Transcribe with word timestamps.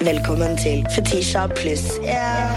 Velkommen 0.00 0.58
til 0.60 0.82
Fetisha 0.92 1.46
pluss 1.56 1.84
én. 2.04 2.56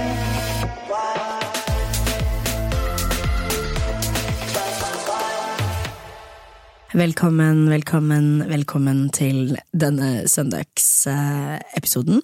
Velkommen, 6.94 7.70
velkommen, 7.70 8.44
velkommen 8.49 9.10
til 9.15 9.57
denne 9.71 10.28
søndagsepisoden. 10.28 12.21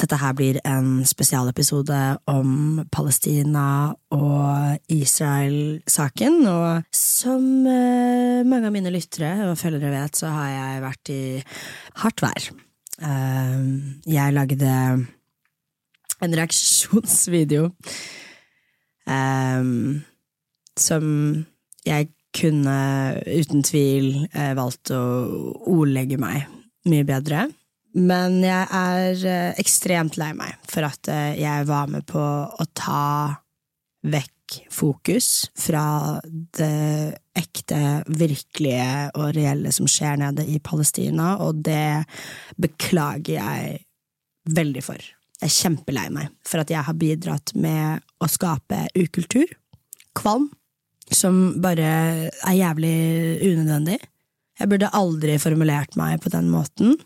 Dette 0.00 0.16
her 0.16 0.32
blir 0.32 0.56
en 0.64 1.04
spesialepisode 1.04 2.16
om 2.24 2.80
Palestina 2.92 3.92
og 4.10 4.78
Israel-saken. 4.88 6.46
Og 6.48 6.82
som 6.96 7.66
eh, 7.68 8.40
mange 8.48 8.66
av 8.70 8.72
mine 8.72 8.94
lyttere 8.94 9.50
og 9.50 9.58
følgere 9.60 9.92
vet, 9.98 10.16
så 10.16 10.32
har 10.32 10.48
jeg 10.56 10.82
vært 10.88 11.12
i 11.12 11.22
hardt 12.00 12.24
vær. 12.24 12.69
Eh, 13.00 13.60
jeg 14.12 14.36
lagde 14.36 14.72
en 16.20 16.34
reaksjonsvideo 16.36 17.70
eh, 19.08 19.70
som 20.80 21.06
jeg 21.86 22.10
kunne 22.36 22.76
uten 23.24 23.64
tvil 23.66 24.12
eh, 24.28 24.52
valgt 24.58 24.92
å 24.94 25.00
ordlegge 25.72 26.20
meg 26.20 26.44
mye 26.90 27.06
bedre. 27.08 27.48
Men 27.96 28.38
jeg 28.44 28.68
er 28.70 29.56
ekstremt 29.58 30.20
lei 30.20 30.30
meg 30.38 30.60
for 30.70 30.86
at 30.86 31.08
jeg 31.34 31.66
var 31.66 31.88
med 31.90 32.04
på 32.06 32.20
å 32.22 32.66
ta 32.78 33.08
vekk 34.06 34.60
fokus 34.70 35.48
fra 35.58 35.82
det 36.54 37.18
ekte, 37.40 37.80
virkelige 38.06 39.10
og 39.16 39.32
reelle 39.36 39.72
som 39.74 39.88
skjer 39.90 40.20
nede 40.20 40.46
i 40.46 40.60
Palestina, 40.62 41.34
og 41.42 41.64
det 41.66 42.04
beklager 42.60 43.40
jeg 43.40 43.80
veldig 44.50 44.84
for. 44.84 45.00
Jeg 45.40 45.48
er 45.48 45.56
kjempelei 45.56 46.06
meg 46.12 46.30
for 46.46 46.62
at 46.62 46.70
jeg 46.72 46.84
har 46.84 47.00
bidratt 47.00 47.54
med 47.56 48.04
å 48.20 48.28
skape 48.28 48.84
ukultur, 48.98 49.48
kvalm, 50.16 50.50
som 51.10 51.60
bare 51.62 51.90
er 52.30 52.56
jævlig 52.58 52.96
unødvendig. 53.48 53.98
Jeg 54.60 54.68
burde 54.70 54.92
aldri 54.94 55.38
formulert 55.40 55.96
meg 55.96 56.20
på 56.22 56.32
den 56.32 56.50
måten. 56.52 56.98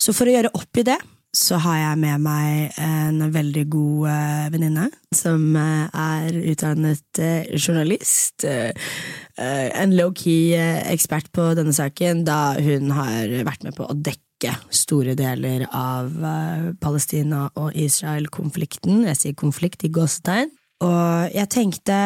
Så 0.00 0.14
for 0.16 0.30
å 0.30 0.36
gjøre 0.36 0.52
opp 0.56 0.80
i 0.80 0.86
det, 0.86 0.96
så 1.36 1.60
har 1.62 1.76
jeg 1.78 1.98
med 2.02 2.22
meg 2.24 2.78
en 2.82 3.20
veldig 3.30 3.62
god 3.70 4.06
uh, 4.10 4.46
venninne 4.50 4.88
som 5.14 5.44
uh, 5.54 5.86
er 5.94 6.38
utdannet 6.52 7.20
uh, 7.22 7.50
journalist. 7.54 8.46
En 9.40 9.94
low-key 9.96 10.52
ekspert 10.92 11.30
på 11.32 11.50
denne 11.58 11.72
saken, 11.76 12.24
da 12.28 12.56
hun 12.60 12.90
har 12.92 13.32
vært 13.48 13.64
med 13.64 13.76
på 13.78 13.86
å 13.88 13.96
dekke 13.96 14.54
store 14.72 15.14
deler 15.18 15.66
av 15.68 16.12
Palestina 16.80 17.46
og 17.60 17.76
Israel-konflikten. 17.76 19.06
Jeg 19.08 19.20
sier 19.20 19.38
konflikt 19.38 19.84
i 19.84 19.92
gåsetegn. 19.92 20.52
Og 20.84 21.34
jeg 21.36 21.50
tenkte 21.52 21.96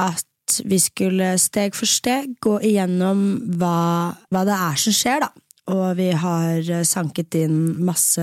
at 0.00 0.28
vi 0.68 0.78
skulle 0.82 1.34
steg 1.40 1.76
for 1.76 1.88
steg 1.88 2.34
gå 2.42 2.58
igjennom 2.66 3.24
hva, 3.60 4.12
hva 4.32 4.44
det 4.48 4.56
er 4.56 4.80
som 4.80 4.96
skjer, 4.96 5.24
da. 5.24 5.30
Og 5.70 5.94
vi 5.94 6.08
har 6.10 6.66
sanket 6.88 7.36
inn 7.38 7.84
masse 7.86 8.22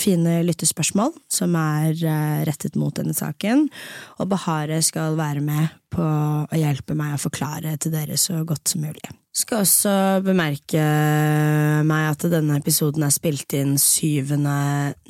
fine 0.00 0.40
lyttespørsmål 0.42 1.12
som 1.30 1.54
er 1.54 1.94
rettet 2.48 2.74
mot 2.74 2.94
denne 2.98 3.14
saken. 3.14 3.68
Og 4.18 4.30
Bahare 4.32 4.80
skal 4.82 5.14
være 5.18 5.44
med 5.44 5.70
på 5.94 6.02
å 6.02 6.58
hjelpe 6.58 6.96
meg 6.98 7.14
å 7.14 7.22
forklare 7.22 7.76
til 7.78 7.94
dere 7.94 8.18
så 8.18 8.40
godt 8.46 8.72
som 8.72 8.82
mulig. 8.82 9.06
Skal 9.34 9.62
også 9.64 9.92
bemerke 10.22 10.82
meg 11.86 12.08
at 12.12 12.26
denne 12.30 12.58
episoden 12.58 13.06
er 13.06 13.14
spilt 13.14 13.54
inn 13.58 13.76
7. 13.78 14.34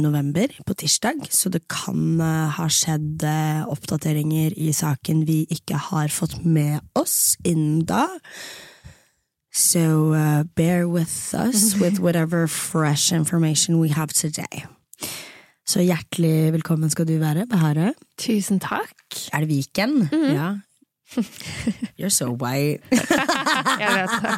november, 0.00 0.52
på 0.64 0.76
tirsdag, 0.80 1.26
så 1.28 1.52
det 1.52 1.64
kan 1.72 2.20
ha 2.20 2.68
skjedd 2.72 3.24
oppdateringer 3.72 4.56
i 4.56 4.70
saken 4.76 5.26
vi 5.28 5.42
ikke 5.52 5.80
har 5.90 6.12
fått 6.12 6.40
med 6.44 6.80
oss 6.96 7.36
innen 7.44 7.84
da. 7.88 8.06
So 9.54 10.12
uh, 10.12 10.42
bear 10.56 10.88
with 10.88 11.32
us 11.32 11.78
with 11.80 12.00
whatever 12.00 12.48
fresh 12.48 13.12
information 13.12 13.78
we 13.78 13.88
have 13.88 14.12
today. 14.12 14.66
Så 15.66 15.80
hjertelig 15.80 16.52
velkommen 16.52 16.90
skal 16.90 17.06
du 17.08 17.18
være, 17.18 17.46
Behare. 17.46 17.94
Tusen 18.18 18.58
takk. 18.60 18.94
Er 19.32 19.40
det 19.40 19.48
Viken? 19.48 20.08
Ja. 20.12 20.54
You're 22.00 22.10
so 22.10 22.34
white. 22.34 22.82
Jeg 23.80 23.90
vet 23.94 24.10
det. 24.22 24.34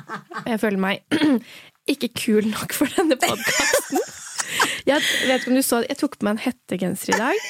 Jeg 0.47 0.61
føler 0.61 0.79
meg 0.79 0.99
ikke 1.93 2.09
kul 2.13 2.47
nok 2.53 2.77
for 2.77 2.93
denne 2.97 3.17
podkasten. 3.17 4.05
Jeg 4.91 5.01
vet 5.27 5.41
ikke 5.41 5.51
om 5.51 5.57
du 5.57 5.63
så 5.63 5.81
det, 5.81 5.89
jeg 5.89 5.99
tok 5.99 6.21
på 6.21 6.29
meg 6.29 6.37
en 6.37 6.45
hettegenser 6.45 7.17
i 7.17 7.19
dag. 7.19 7.41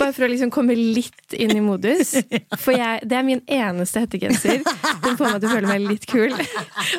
Bare 0.00 0.14
for 0.16 0.24
å 0.24 0.30
liksom 0.30 0.50
komme 0.52 0.74
litt 0.76 1.34
inn 1.36 1.52
i 1.52 1.60
modus. 1.64 2.14
For 2.62 2.72
jeg, 2.74 3.02
det 3.08 3.18
er 3.18 3.26
min 3.26 3.42
eneste 3.44 4.02
hettegenser. 4.04 4.62
Den 5.04 5.18
får 5.18 5.34
meg 5.34 5.42
til 5.42 5.50
å 5.50 5.52
føle 5.52 5.68
meg 5.70 5.84
litt 5.84 6.06
kul. 6.08 6.34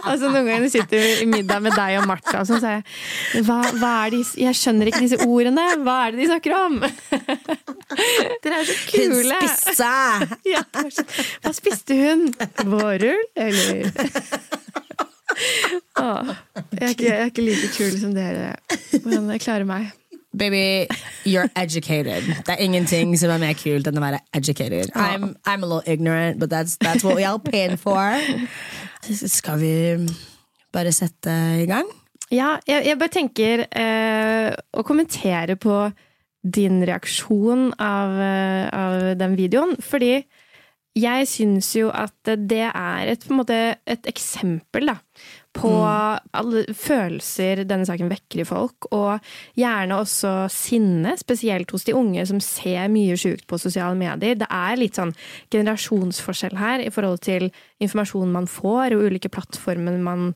Altså 0.05 0.29
Noen 0.29 0.47
ganger 0.47 0.69
sitter 0.71 1.01
vi 1.01 1.11
i 1.23 1.27
middag 1.29 1.63
med 1.65 1.75
deg 1.77 1.97
og 2.01 2.07
Martha, 2.09 2.41
og 2.43 2.49
så 2.49 2.59
sier 2.61 2.79
jeg 2.79 3.45
hva, 3.47 3.59
hva 3.81 3.91
er 4.05 4.15
de, 4.15 4.21
Jeg 4.43 4.57
skjønner 4.59 4.91
ikke 4.91 5.03
disse 5.05 5.19
ordene. 5.25 5.65
Hva 5.81 5.97
er 6.05 6.15
det 6.15 6.21
de 6.21 6.29
snakker 6.29 6.55
om? 6.57 6.79
Dere 8.43 8.61
er 8.61 8.69
så 8.69 8.77
kule. 8.91 9.39
Hun 9.41 9.49
spiste! 9.57 9.91
Ja, 10.51 10.63
hva 11.41 11.53
spiste 11.55 11.97
hun? 11.97 12.27
Vårrull, 12.69 13.25
eller? 13.35 13.91
Åh, 16.01 16.29
jeg, 16.75 16.81
er 16.81 16.91
ikke, 16.91 17.07
jeg 17.07 17.17
er 17.17 17.31
ikke 17.31 17.45
like 17.45 17.71
kul 17.75 17.97
som 18.01 18.13
dere, 18.15 18.53
men 19.05 19.31
jeg 19.35 19.43
klarer 19.45 19.67
meg. 19.67 19.91
Baby, 20.37 20.87
you're 21.25 21.49
educated. 21.55 22.23
Det 22.45 22.55
er 22.55 22.63
ingenting 22.63 23.17
som 23.19 23.33
er 23.33 23.41
mer 23.41 23.55
kult 23.59 23.87
enn 23.87 23.99
å 23.99 24.03
være 24.03 24.21
educated. 24.33 24.93
I'm, 24.95 25.35
I'm 25.45 25.63
a 25.63 25.67
little 25.67 25.83
ignorant, 25.85 26.39
but 26.39 26.49
that's, 26.49 26.77
that's 26.77 27.03
what 27.03 27.17
we 27.17 27.25
all 27.27 27.39
paying 27.39 27.75
for. 27.75 28.15
Skal 29.03 29.59
vi 29.59 29.73
bare 30.71 30.93
sette 30.95 31.35
i 31.59 31.67
gang? 31.67 31.89
Ja, 32.31 32.55
jeg, 32.67 32.85
jeg 32.87 32.99
bare 32.99 33.11
tenker 33.11 33.65
eh, 33.67 34.53
å 34.71 34.85
kommentere 34.87 35.57
på 35.59 35.89
din 36.41 36.79
reaksjon 36.87 37.73
av, 37.75 38.15
eh, 38.23 38.69
av 38.71 39.09
den 39.19 39.35
videoen, 39.35 39.75
fordi 39.83 40.21
jeg 40.97 41.27
syns 41.29 41.69
jo 41.77 41.91
at 41.95 42.27
det 42.27 42.65
er 42.67 43.11
et, 43.13 43.23
måte, 43.31 43.55
et 43.87 44.07
eksempel 44.09 44.89
da, 44.89 44.97
på 45.55 45.69
mm. 45.71 46.31
alle 46.35 46.63
følelser 46.75 47.63
denne 47.67 47.87
saken 47.87 48.11
vekker 48.11 48.41
i 48.43 48.47
folk, 48.47 48.89
og 48.91 49.23
gjerne 49.59 50.01
også 50.01 50.33
sinne, 50.51 51.15
spesielt 51.19 51.71
hos 51.71 51.87
de 51.87 51.95
unge 51.95 52.25
som 52.27 52.41
ser 52.43 52.91
mye 52.91 53.15
sjukt 53.19 53.47
på 53.47 53.59
sosiale 53.61 53.95
medier. 53.99 54.35
Det 54.39 54.49
er 54.51 54.79
litt 54.79 54.99
sånn 54.99 55.15
generasjonsforskjell 55.53 56.59
her 56.59 56.83
i 56.83 56.91
forhold 56.91 57.23
til 57.23 57.47
informasjonen 57.83 58.35
man 58.35 58.51
får, 58.51 58.97
og 58.97 59.07
ulike 59.07 59.31
plattformer 59.31 59.95
man, 60.03 60.33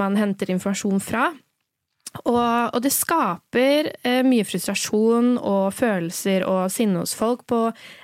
man 0.00 0.16
henter 0.20 0.52
informasjon 0.56 1.04
fra. 1.04 1.28
Og, 2.24 2.74
og, 2.74 2.78
det 2.82 2.90
skaper 2.90 3.92
eh, 4.02 4.20
mye 4.26 4.44
frustrasjon 4.46 5.36
og 5.38 5.70
følelser 5.76 6.42
og 6.48 6.66
sinne 6.74 7.04
hos 7.04 7.14
folk 7.14 7.44
på 7.48 7.60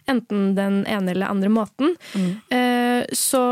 enten 0.09 0.53
den 0.57 0.85
ene 0.87 1.11
eller 1.13 1.33
andre 1.33 1.51
måten. 1.51 1.97
Mm. 2.15 2.31
Eh, 2.55 3.03
så 3.17 3.43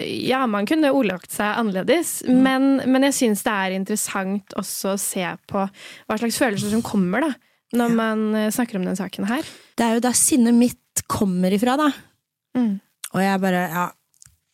ja, 0.00 0.42
man 0.48 0.68
kunne 0.68 0.94
ordlagt 0.96 1.34
seg 1.36 1.60
annerledes, 1.60 2.22
mm. 2.24 2.42
men, 2.42 2.68
men, 2.86 3.08
jeg 3.10 3.18
syns 3.20 3.44
det 3.44 3.52
er 3.66 3.76
interessant 3.76 4.56
også 4.58 4.94
å 4.94 5.00
se 5.00 5.26
på 5.52 5.66
hva 5.68 6.20
slags 6.20 6.40
følelser 6.40 6.72
som 6.72 6.84
kommer 6.86 7.28
da, 7.28 7.32
når 7.76 7.92
ja. 7.92 7.98
man 8.00 8.26
eh, 8.38 8.50
snakker 8.56 8.80
om 8.80 8.88
den 8.88 8.98
saken 8.98 9.28
her. 9.28 9.54
Det 9.76 9.84
er 9.84 9.98
jo 9.98 10.06
der 10.08 10.16
sinnet 10.16 10.56
mitt 10.56 11.04
kommer 11.12 11.52
ifra, 11.52 11.76
da. 11.80 11.92
Mm. 12.56 12.78
Og 13.12 13.20
jeg 13.20 13.40
bare 13.44 13.66
ja, 13.68 13.88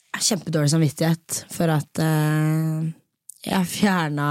jeg 0.08 0.18
har 0.18 0.30
kjempedårlig 0.32 0.70
samvittighet 0.72 1.42
for 1.54 1.70
at 1.70 2.00
eh, 2.02 2.88
jeg 3.46 3.70
fjerna 3.70 4.30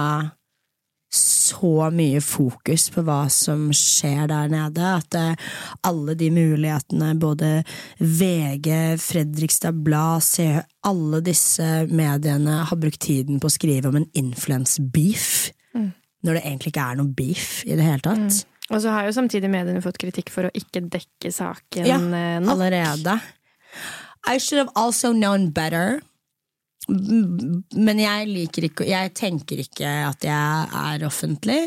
så 1.14 1.88
mye 1.94 2.20
fokus 2.24 2.90
på 2.92 3.04
hva 3.08 3.22
som 3.32 3.70
skjer 3.76 4.28
der 4.30 4.50
nede, 4.52 4.90
at 5.00 5.16
uh, 5.16 5.54
alle 5.88 6.18
de 6.20 6.30
mulighetene, 6.34 7.14
både 7.20 7.52
VG, 8.00 8.98
Fredrikstad 9.02 9.80
Blad, 9.86 10.26
Se, 10.28 10.50
alle 10.88 11.22
disse 11.24 11.88
mediene 11.88 12.62
har 12.68 12.82
brukt 12.82 13.02
tiden 13.08 13.40
på 13.40 13.50
å 13.50 13.56
skrive 13.56 13.92
om 13.92 14.02
en 14.02 14.10
influence-beef, 14.18 15.32
mm. 15.78 15.90
når 16.28 16.38
det 16.38 16.44
egentlig 16.44 16.76
ikke 16.76 16.92
er 16.92 17.00
noe 17.00 17.16
beef 17.18 17.50
i 17.66 17.76
det 17.78 17.88
hele 17.88 18.04
tatt. 18.04 18.28
Mm. 18.28 18.54
Og 18.68 18.84
så 18.84 18.92
har 18.92 19.08
jo 19.08 19.16
samtidig 19.16 19.50
mediene 19.52 19.84
fått 19.84 20.00
kritikk 20.02 20.32
for 20.34 20.50
å 20.50 20.54
ikke 20.58 20.84
dekke 20.92 21.32
saken 21.32 21.88
ja, 21.88 22.02
eh, 22.04 22.40
nok. 22.44 22.58
Allerede. 22.58 23.16
I 24.28 24.36
should 24.44 24.60
have 24.60 24.74
also 24.76 25.14
known 25.16 25.52
better. 25.56 26.02
Men 26.88 28.00
jeg 28.00 28.28
liker 28.30 28.68
ikke 28.70 28.86
Jeg 28.88 29.12
tenker 29.18 29.60
ikke 29.60 29.90
at 30.08 30.24
jeg 30.24 30.68
er 30.82 31.04
offentlig. 31.08 31.60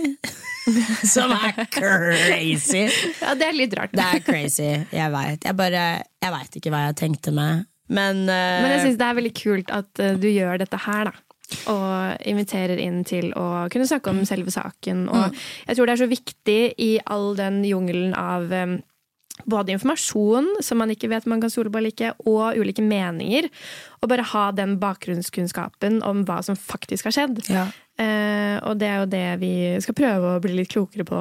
Som 1.15 1.35
er 1.35 1.65
crazy. 1.73 2.87
Ja, 3.21 3.35
det 3.37 3.51
er 3.51 3.57
litt 3.57 3.77
rart. 3.77 3.93
Det 3.97 4.07
er 4.07 4.25
crazy. 4.25 4.71
Jeg 4.93 5.13
veit. 5.13 5.45
Jeg 5.45 5.59
bare 5.59 5.85
Jeg 6.23 6.37
veit 6.37 6.61
ikke 6.61 6.73
hva 6.73 6.87
jeg 6.89 7.01
tenkte 7.03 7.35
med. 7.37 7.67
Men, 7.91 8.23
uh, 8.29 8.61
Men 8.63 8.77
jeg 8.77 8.85
syns 8.85 9.01
det 9.01 9.09
er 9.09 9.19
veldig 9.19 9.35
kult 9.35 9.75
at 9.75 10.03
uh, 10.03 10.15
du 10.21 10.29
gjør 10.31 10.61
dette 10.63 10.79
her, 10.85 11.11
da. 11.11 11.47
og 11.73 12.29
inviterer 12.31 12.79
inn 12.79 13.01
til 13.03 13.33
å 13.35 13.67
kunne 13.73 13.89
snakke 13.91 14.13
om 14.13 14.23
selve 14.29 14.55
saken. 14.55 15.09
Og 15.11 15.41
jeg 15.67 15.77
tror 15.77 15.91
det 15.91 15.97
er 15.97 16.03
så 16.05 16.11
viktig 16.13 16.61
i 16.79 16.93
all 17.11 17.35
den 17.39 17.65
jungelen 17.67 18.15
av 18.15 18.47
um, 18.47 18.79
både 19.49 19.75
informasjon 19.77 20.49
som 20.65 20.81
man 20.81 20.93
ikke 20.93 21.11
vet 21.13 21.29
man 21.31 21.43
kan 21.43 21.53
stole 21.53 21.73
på 21.73 21.81
eller 21.81 21.95
ikke, 21.95 22.13
og 22.29 22.59
ulike 22.61 22.85
meninger. 22.85 23.49
Og 24.01 24.11
bare 24.11 24.27
ha 24.33 24.45
den 24.57 24.77
bakgrunnskunnskapen 24.83 26.01
om 26.07 26.25
hva 26.29 26.41
som 26.47 26.59
faktisk 26.59 27.09
har 27.09 27.17
skjedd. 27.17 27.43
Ja. 27.53 27.67
Eh, 28.01 28.57
og 28.65 28.79
det 28.81 28.89
er 28.89 29.03
jo 29.03 29.11
det 29.13 29.27
vi 29.43 29.55
skal 29.85 29.97
prøve 29.99 30.37
å 30.37 30.43
bli 30.43 30.57
litt 30.61 30.73
klokere 30.73 31.07
på 31.09 31.21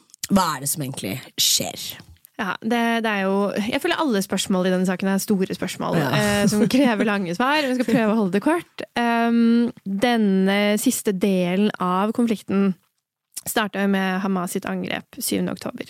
Hva 0.31 0.47
er 0.55 0.63
det 0.63 0.69
som 0.71 0.83
egentlig 0.85 1.17
skjer? 1.39 1.85
Ja, 2.41 2.55
det, 2.63 2.79
det 3.05 3.09
er 3.11 3.25
jo 3.27 3.33
Jeg 3.69 3.81
føler 3.83 3.99
alle 4.01 4.21
spørsmål 4.25 4.65
i 4.65 4.71
denne 4.73 4.87
saken 4.89 5.11
er 5.11 5.19
store 5.21 5.53
spørsmål 5.53 5.97
Ja. 5.99 6.07
eh, 6.17 6.45
som 6.49 6.63
krever 6.71 7.05
lange 7.05 7.35
svar. 7.37 7.61
Vi 7.67 7.75
skal 7.77 7.89
prøve 7.91 8.13
å 8.15 8.19
holde 8.23 8.33
det 8.37 8.43
kort. 8.45 8.85
Um, 8.97 9.69
denne 9.85 10.77
siste 10.81 11.13
delen 11.13 11.69
av 11.77 12.15
konflikten 12.17 12.71
starta 13.47 13.87
med 13.89 14.21
Hamas 14.21 14.53
sitt 14.55 14.67
angrep 14.69 15.17
7. 15.17 15.41
oktober. 15.49 15.89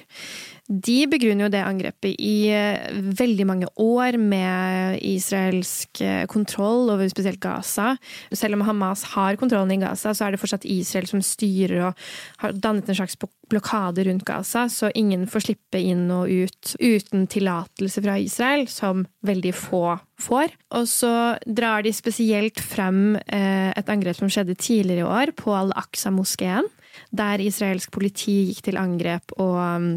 De 0.72 1.02
begrunner 1.12 1.48
jo 1.48 1.52
det 1.52 1.64
angrepet 1.66 2.14
i 2.16 2.48
eh, 2.54 2.94
veldig 3.20 3.46
mange 3.50 3.68
år 3.82 4.16
med 4.22 5.02
israelsk 5.04 6.00
eh, 6.06 6.24
kontroll 6.32 6.94
over 6.94 7.10
spesielt 7.12 7.42
Gaza. 7.44 7.98
Selv 8.32 8.56
om 8.56 8.64
Hamas 8.68 9.04
har 9.18 9.40
kontrollen 9.42 9.74
i 9.76 9.82
Gaza, 9.82 10.14
så 10.16 10.28
er 10.28 10.32
det 10.32 10.40
fortsatt 10.40 10.68
Israel 10.70 11.10
som 11.10 11.24
styrer 11.26 11.90
og 11.90 12.06
har 12.44 12.56
dannet 12.56 12.88
en 12.88 13.00
slags 13.02 13.20
blokade 13.52 14.06
rundt 14.08 14.24
Gaza, 14.24 14.70
så 14.72 14.94
ingen 14.96 15.26
får 15.28 15.44
slippe 15.50 15.82
inn 15.84 16.06
og 16.14 16.32
ut 16.32 16.76
uten 16.80 17.28
tillatelse 17.28 18.04
fra 18.06 18.16
Israel, 18.22 18.64
som 18.72 19.04
veldig 19.28 19.52
få 19.58 19.98
får. 20.22 20.56
Og 20.78 20.88
så 20.88 21.14
drar 21.44 21.84
de 21.84 21.92
spesielt 21.96 22.62
frem 22.64 23.18
eh, 23.26 23.72
et 23.76 23.92
angrep 23.92 24.22
som 24.22 24.32
skjedde 24.32 24.56
tidligere 24.56 25.04
i 25.04 25.10
år, 25.10 25.34
på 25.36 25.52
Al-Aqsa-moskeen, 25.58 26.70
der 27.12 27.44
israelsk 27.44 27.92
politi 27.94 28.38
gikk 28.50 28.64
til 28.70 28.80
angrep 28.82 29.36
og 29.38 29.58
um, 29.60 29.92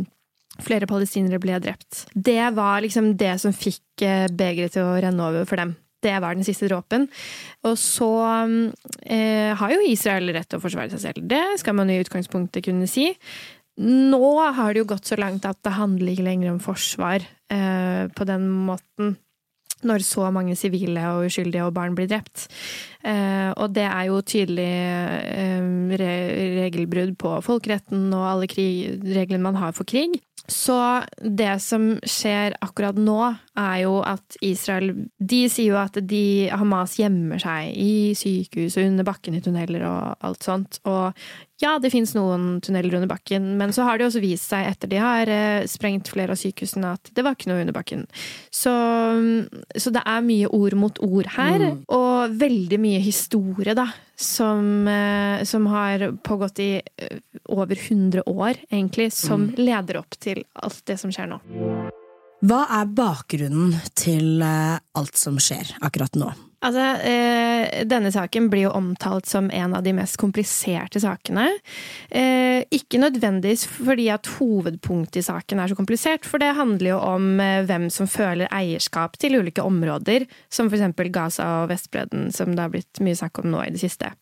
flere 0.63 0.89
palestinere 0.91 1.41
ble 1.43 1.59
drept. 1.63 2.05
Det 2.15 2.43
var 2.55 2.83
liksom 2.85 3.15
det 3.19 3.35
som 3.43 3.55
fikk 3.55 4.05
eh, 4.07 4.29
begeret 4.31 4.77
til 4.77 4.87
å 4.87 5.01
renne 5.03 5.31
over 5.31 5.49
for 5.49 5.61
dem. 5.61 5.75
Det 6.05 6.15
var 6.21 6.37
den 6.37 6.47
siste 6.47 6.69
dråpen. 6.69 7.09
Og 7.65 7.79
så 7.81 8.13
eh, 9.09 9.51
har 9.57 9.73
jo 9.73 9.83
Israel 9.89 10.35
rett 10.37 10.51
til 10.53 10.61
å 10.61 10.65
forsvare 10.65 10.93
seg 10.93 11.03
selv. 11.03 11.27
Det 11.31 11.43
skal 11.63 11.79
man 11.79 11.91
i 11.91 11.99
utgangspunktet 12.03 12.67
kunne 12.69 12.89
si. 12.91 13.09
Nå 13.81 14.29
har 14.55 14.75
det 14.75 14.85
jo 14.85 14.91
gått 14.93 15.09
så 15.11 15.19
langt 15.19 15.47
at 15.49 15.59
det 15.67 15.75
handler 15.75 16.13
ikke 16.13 16.29
lenger 16.29 16.53
om 16.53 16.63
forsvar 16.63 17.25
eh, 17.51 18.05
på 18.15 18.29
den 18.29 18.47
måten. 18.69 19.17
Når 19.85 20.05
så 20.07 20.31
mange 20.35 20.57
sivile 20.59 21.07
og 21.13 21.29
uskyldige 21.29 21.67
og 21.67 21.75
barn 21.77 21.97
blir 21.97 22.09
drept. 22.11 22.47
Eh, 23.05 23.51
og 23.53 23.75
det 23.77 23.85
er 23.85 24.05
jo 24.09 24.21
tydelig 24.25 24.71
eh, 24.73 25.97
re 26.01 26.13
regelbrudd 26.65 27.17
på 27.21 27.35
folkeretten 27.45 28.09
og 28.17 28.29
alle 28.31 28.49
reglene 28.49 29.45
man 29.45 29.61
har 29.61 29.77
for 29.77 29.89
krig. 29.89 30.17
Så 30.51 30.77
det 31.21 31.55
som 31.65 31.95
skjer 32.05 32.57
akkurat 32.65 32.99
nå, 33.01 33.17
er 33.57 33.77
jo 33.87 33.95
at 34.05 34.37
Israel 34.45 34.91
De 35.17 35.45
sier 35.49 35.71
jo 35.73 35.79
at 35.81 35.97
de, 36.05 36.51
Hamas 36.53 36.99
gjemmer 37.01 37.41
seg 37.41 37.71
i 37.81 38.13
sykehus 38.19 38.77
og 38.77 38.91
under 38.91 39.09
bakken 39.09 39.39
i 39.39 39.41
tunneler 39.45 39.87
og 39.89 40.27
alt 40.27 40.45
sånt. 40.45 40.83
Og 40.85 41.17
ja, 41.63 41.77
det 41.79 41.93
fins 41.93 42.15
noen 42.17 42.59
tunneler 42.65 42.97
under 42.99 43.11
bakken, 43.11 43.53
men 43.61 43.73
så 43.75 43.87
har 43.87 43.99
det 43.99 44.09
også 44.09 44.23
vist 44.23 44.51
seg 44.51 44.67
etter 44.67 44.91
de 44.91 44.99
har 44.99 45.31
eh, 45.31 45.67
sprengt 45.71 46.11
flere 46.11 46.35
av 46.35 46.41
sykehusene, 46.41 46.95
at 46.97 47.13
det 47.15 47.23
var 47.23 47.37
ikke 47.37 47.53
noe 47.53 47.63
under 47.63 47.77
bakken. 47.77 48.03
Så, 48.51 48.73
så 49.79 49.93
det 49.95 50.03
er 50.03 50.27
mye 50.27 50.51
ord 50.51 50.75
mot 50.79 50.99
ord 51.07 51.31
her, 51.37 51.69
og 51.95 52.35
veldig 52.41 52.81
mye 52.83 53.03
historie, 53.05 53.77
da. 53.79 53.87
Som, 54.15 54.87
eh, 54.87 55.43
som 55.43 55.65
har 55.73 56.05
pågått 56.23 56.61
i 56.63 56.71
eh, 56.79 57.19
over 57.51 57.75
100 57.75 58.23
år, 58.31 58.61
egentlig, 58.69 59.09
som 59.15 59.49
leder 59.59 59.99
opp 60.03 60.19
til 60.23 60.45
alt 60.63 60.83
det 60.87 60.99
som 61.01 61.11
skjer 61.15 61.33
nå. 61.33 61.41
Hva 62.45 62.61
er 62.79 62.91
bakgrunnen 62.95 63.75
til 63.97 64.43
alt 64.45 65.19
som 65.19 65.39
skjer 65.43 65.75
akkurat 65.83 66.19
nå? 66.21 66.31
Altså, 66.65 66.85
eh, 67.05 67.85
denne 67.85 68.11
saken 68.15 68.49
blir 68.53 68.67
jo 68.67 68.75
omtalt 68.77 69.29
som 69.29 69.51
en 69.53 69.75
av 69.77 69.85
de 69.85 69.93
mest 69.97 70.17
kompliserte 70.21 71.03
sakene. 71.03 71.51
Eh, 72.09 72.65
ikke 72.73 73.03
nødvendigvis 73.03 73.67
fordi 73.69 74.09
at 74.15 74.31
hovedpunktet 74.39 75.21
i 75.21 75.27
saken 75.27 75.61
er 75.61 75.73
så 75.73 75.77
komplisert, 75.77 76.25
for 76.25 76.41
det 76.41 76.55
handler 76.57 76.95
jo 76.95 77.01
om 77.05 77.41
eh, 77.43 77.65
hvem 77.69 77.91
som 77.93 78.09
føler 78.09 78.49
eierskap 78.49 79.19
til 79.21 79.37
ulike 79.43 79.65
områder, 79.65 80.25
som 80.49 80.73
eksempel 80.73 81.13
Gaza 81.13 81.51
og 81.63 81.69
Vestbredden, 81.75 82.31
som 82.33 82.55
det 82.55 82.65
har 82.65 82.73
blitt 82.73 83.03
mye 83.05 83.19
snakk 83.19 83.43
om 83.43 83.53
nå 83.53 83.67
i 83.67 83.75
det 83.75 83.83
siste. 83.85 84.15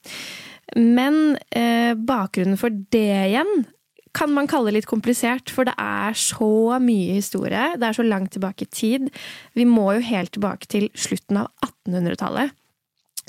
Men 0.76 1.36
eh, 1.54 1.94
bakgrunnen 1.94 2.58
for 2.58 2.74
det 2.94 3.06
igjen 3.28 3.64
kan 4.12 4.32
man 4.32 4.48
kalle 4.50 4.74
litt 4.74 4.88
komplisert, 4.88 5.50
for 5.52 5.68
det 5.68 5.74
er 5.80 6.16
så 6.18 6.78
mye 6.82 7.16
historie. 7.16 7.72
Det 7.80 7.88
er 7.88 7.96
så 7.96 8.04
langt 8.06 8.34
tilbake 8.36 8.66
i 8.66 8.72
tid. 8.72 9.08
Vi 9.56 9.64
må 9.68 9.92
jo 9.96 10.04
helt 10.04 10.34
tilbake 10.36 10.68
til 10.68 10.90
slutten 10.92 11.40
av 11.42 11.48
1800-tallet. 11.64 12.52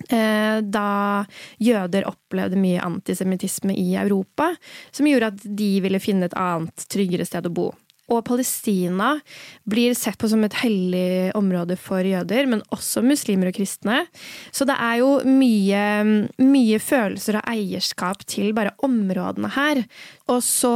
eh, 0.10 0.60
Da 0.62 1.26
jøder 1.60 2.10
opplevde 2.10 2.60
mye 2.60 2.84
antisemittisme 2.84 3.76
i 3.78 3.96
Europa, 3.96 4.56
som 4.92 5.08
gjorde 5.08 5.32
at 5.32 5.44
de 5.44 5.72
ville 5.86 6.04
finne 6.04 6.28
et 6.28 6.38
annet, 6.40 6.88
tryggere 6.92 7.26
sted 7.26 7.48
å 7.48 7.54
bo. 7.54 7.72
Og 8.14 8.24
Palestina 8.28 9.16
blir 9.70 9.96
sett 9.98 10.20
på 10.22 10.30
som 10.30 10.44
et 10.46 10.58
hellig 10.62 11.32
område 11.38 11.78
for 11.80 12.06
jøder, 12.06 12.48
men 12.50 12.64
også 12.74 13.04
muslimer 13.06 13.50
og 13.50 13.58
kristne. 13.58 14.04
Så 14.54 14.68
det 14.70 14.78
er 14.78 15.00
jo 15.02 15.10
mye, 15.28 15.84
mye 16.44 16.82
følelser 16.84 17.40
av 17.40 17.50
eierskap 17.54 18.26
til 18.30 18.54
bare 18.56 18.76
områdene 18.86 19.52
her. 19.56 19.84
Og 20.32 20.44
så 20.46 20.76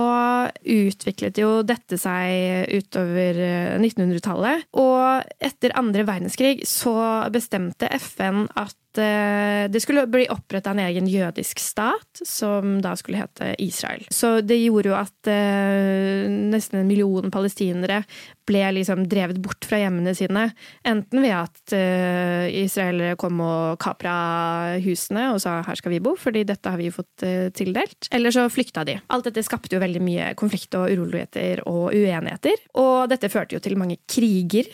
utviklet 0.63 1.39
jo 1.41 1.61
dette 1.67 1.99
seg 2.01 2.73
utover 2.73 3.39
eh, 3.43 3.77
1900-tallet. 3.77 4.67
Og 4.81 5.37
etter 5.43 5.77
andre 5.79 6.07
verdenskrig 6.07 6.65
så 6.67 6.97
bestemte 7.33 7.89
FN 8.01 8.45
at 8.57 8.75
eh, 9.01 9.65
det 9.71 9.81
skulle 9.83 10.07
bli 10.11 10.27
oppretta 10.33 10.73
en 10.73 10.83
egen 10.85 11.07
jødisk 11.09 11.59
stat, 11.61 12.21
som 12.25 12.77
da 12.83 12.95
skulle 12.99 13.21
hete 13.21 13.53
Israel. 13.63 14.05
Så 14.09 14.39
det 14.41 14.59
gjorde 14.61 14.91
jo 14.91 14.97
at 14.97 15.31
eh, 15.31 16.27
nesten 16.27 16.81
en 16.81 16.89
million 16.89 17.31
palestinere 17.33 18.03
ble 18.47 18.63
liksom 18.77 19.05
drevet 19.09 19.39
bort 19.43 19.65
fra 19.67 19.79
hjemmene 19.81 20.13
sine. 20.17 20.47
Enten 20.87 21.23
ved 21.23 21.35
at 21.35 21.75
uh, 21.75 22.47
israelere 22.47 23.17
kom 23.19 23.41
og 23.43 23.77
kapra 23.83 24.77
husene 24.83 25.27
og 25.33 25.41
sa 25.43 25.59
'her 25.65 25.79
skal 25.79 25.93
vi 25.95 26.01
bo', 26.03 26.15
fordi 26.17 26.45
dette 26.47 26.71
har 26.71 26.79
vi 26.79 26.87
jo 26.87 26.95
fått 26.95 27.25
eh, 27.27 27.49
tildelt. 27.51 28.07
Eller 28.11 28.31
så 28.31 28.47
flykta 28.51 28.85
de. 28.87 28.97
Alt 29.11 29.27
dette 29.29 29.43
skapte 29.43 29.75
jo 29.75 29.83
veldig 29.83 30.01
mye 30.03 30.33
konflikt 30.39 30.75
og 30.79 30.91
uroligheter 30.91 31.63
og 31.67 31.91
uenigheter. 31.91 32.55
Og 32.79 33.09
dette 33.11 33.29
førte 33.29 33.57
jo 33.57 33.63
til 33.63 33.77
mange 33.77 33.99
kriger. 34.07 34.69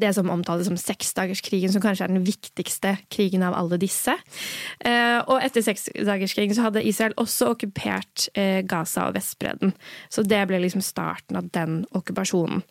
Det 0.00 0.12
som 0.16 0.30
omtales 0.30 0.68
som 0.70 0.78
seksdagerskrigen, 0.78 1.72
som 1.74 1.82
kanskje 1.82 2.06
er 2.06 2.12
den 2.12 2.26
viktigste 2.26 2.94
krigen 3.12 3.44
av 3.46 3.56
alle 3.58 3.78
disse. 3.80 4.14
Eh, 4.80 5.18
og 5.24 5.42
etter 5.42 5.64
seksdagerskrigen 5.66 6.56
så 6.56 6.68
hadde 6.68 6.84
Israel 6.86 7.16
også 7.20 7.52
okkupert 7.54 8.28
eh, 8.38 8.62
Gaza 8.68 9.08
og 9.08 9.18
Vestbredden. 9.18 9.74
Så 10.12 10.24
det 10.26 10.44
ble 10.50 10.62
liksom 10.62 10.84
starten 10.84 11.40
av 11.40 11.50
den 11.54 11.82
okkupasjonen. 11.98 12.62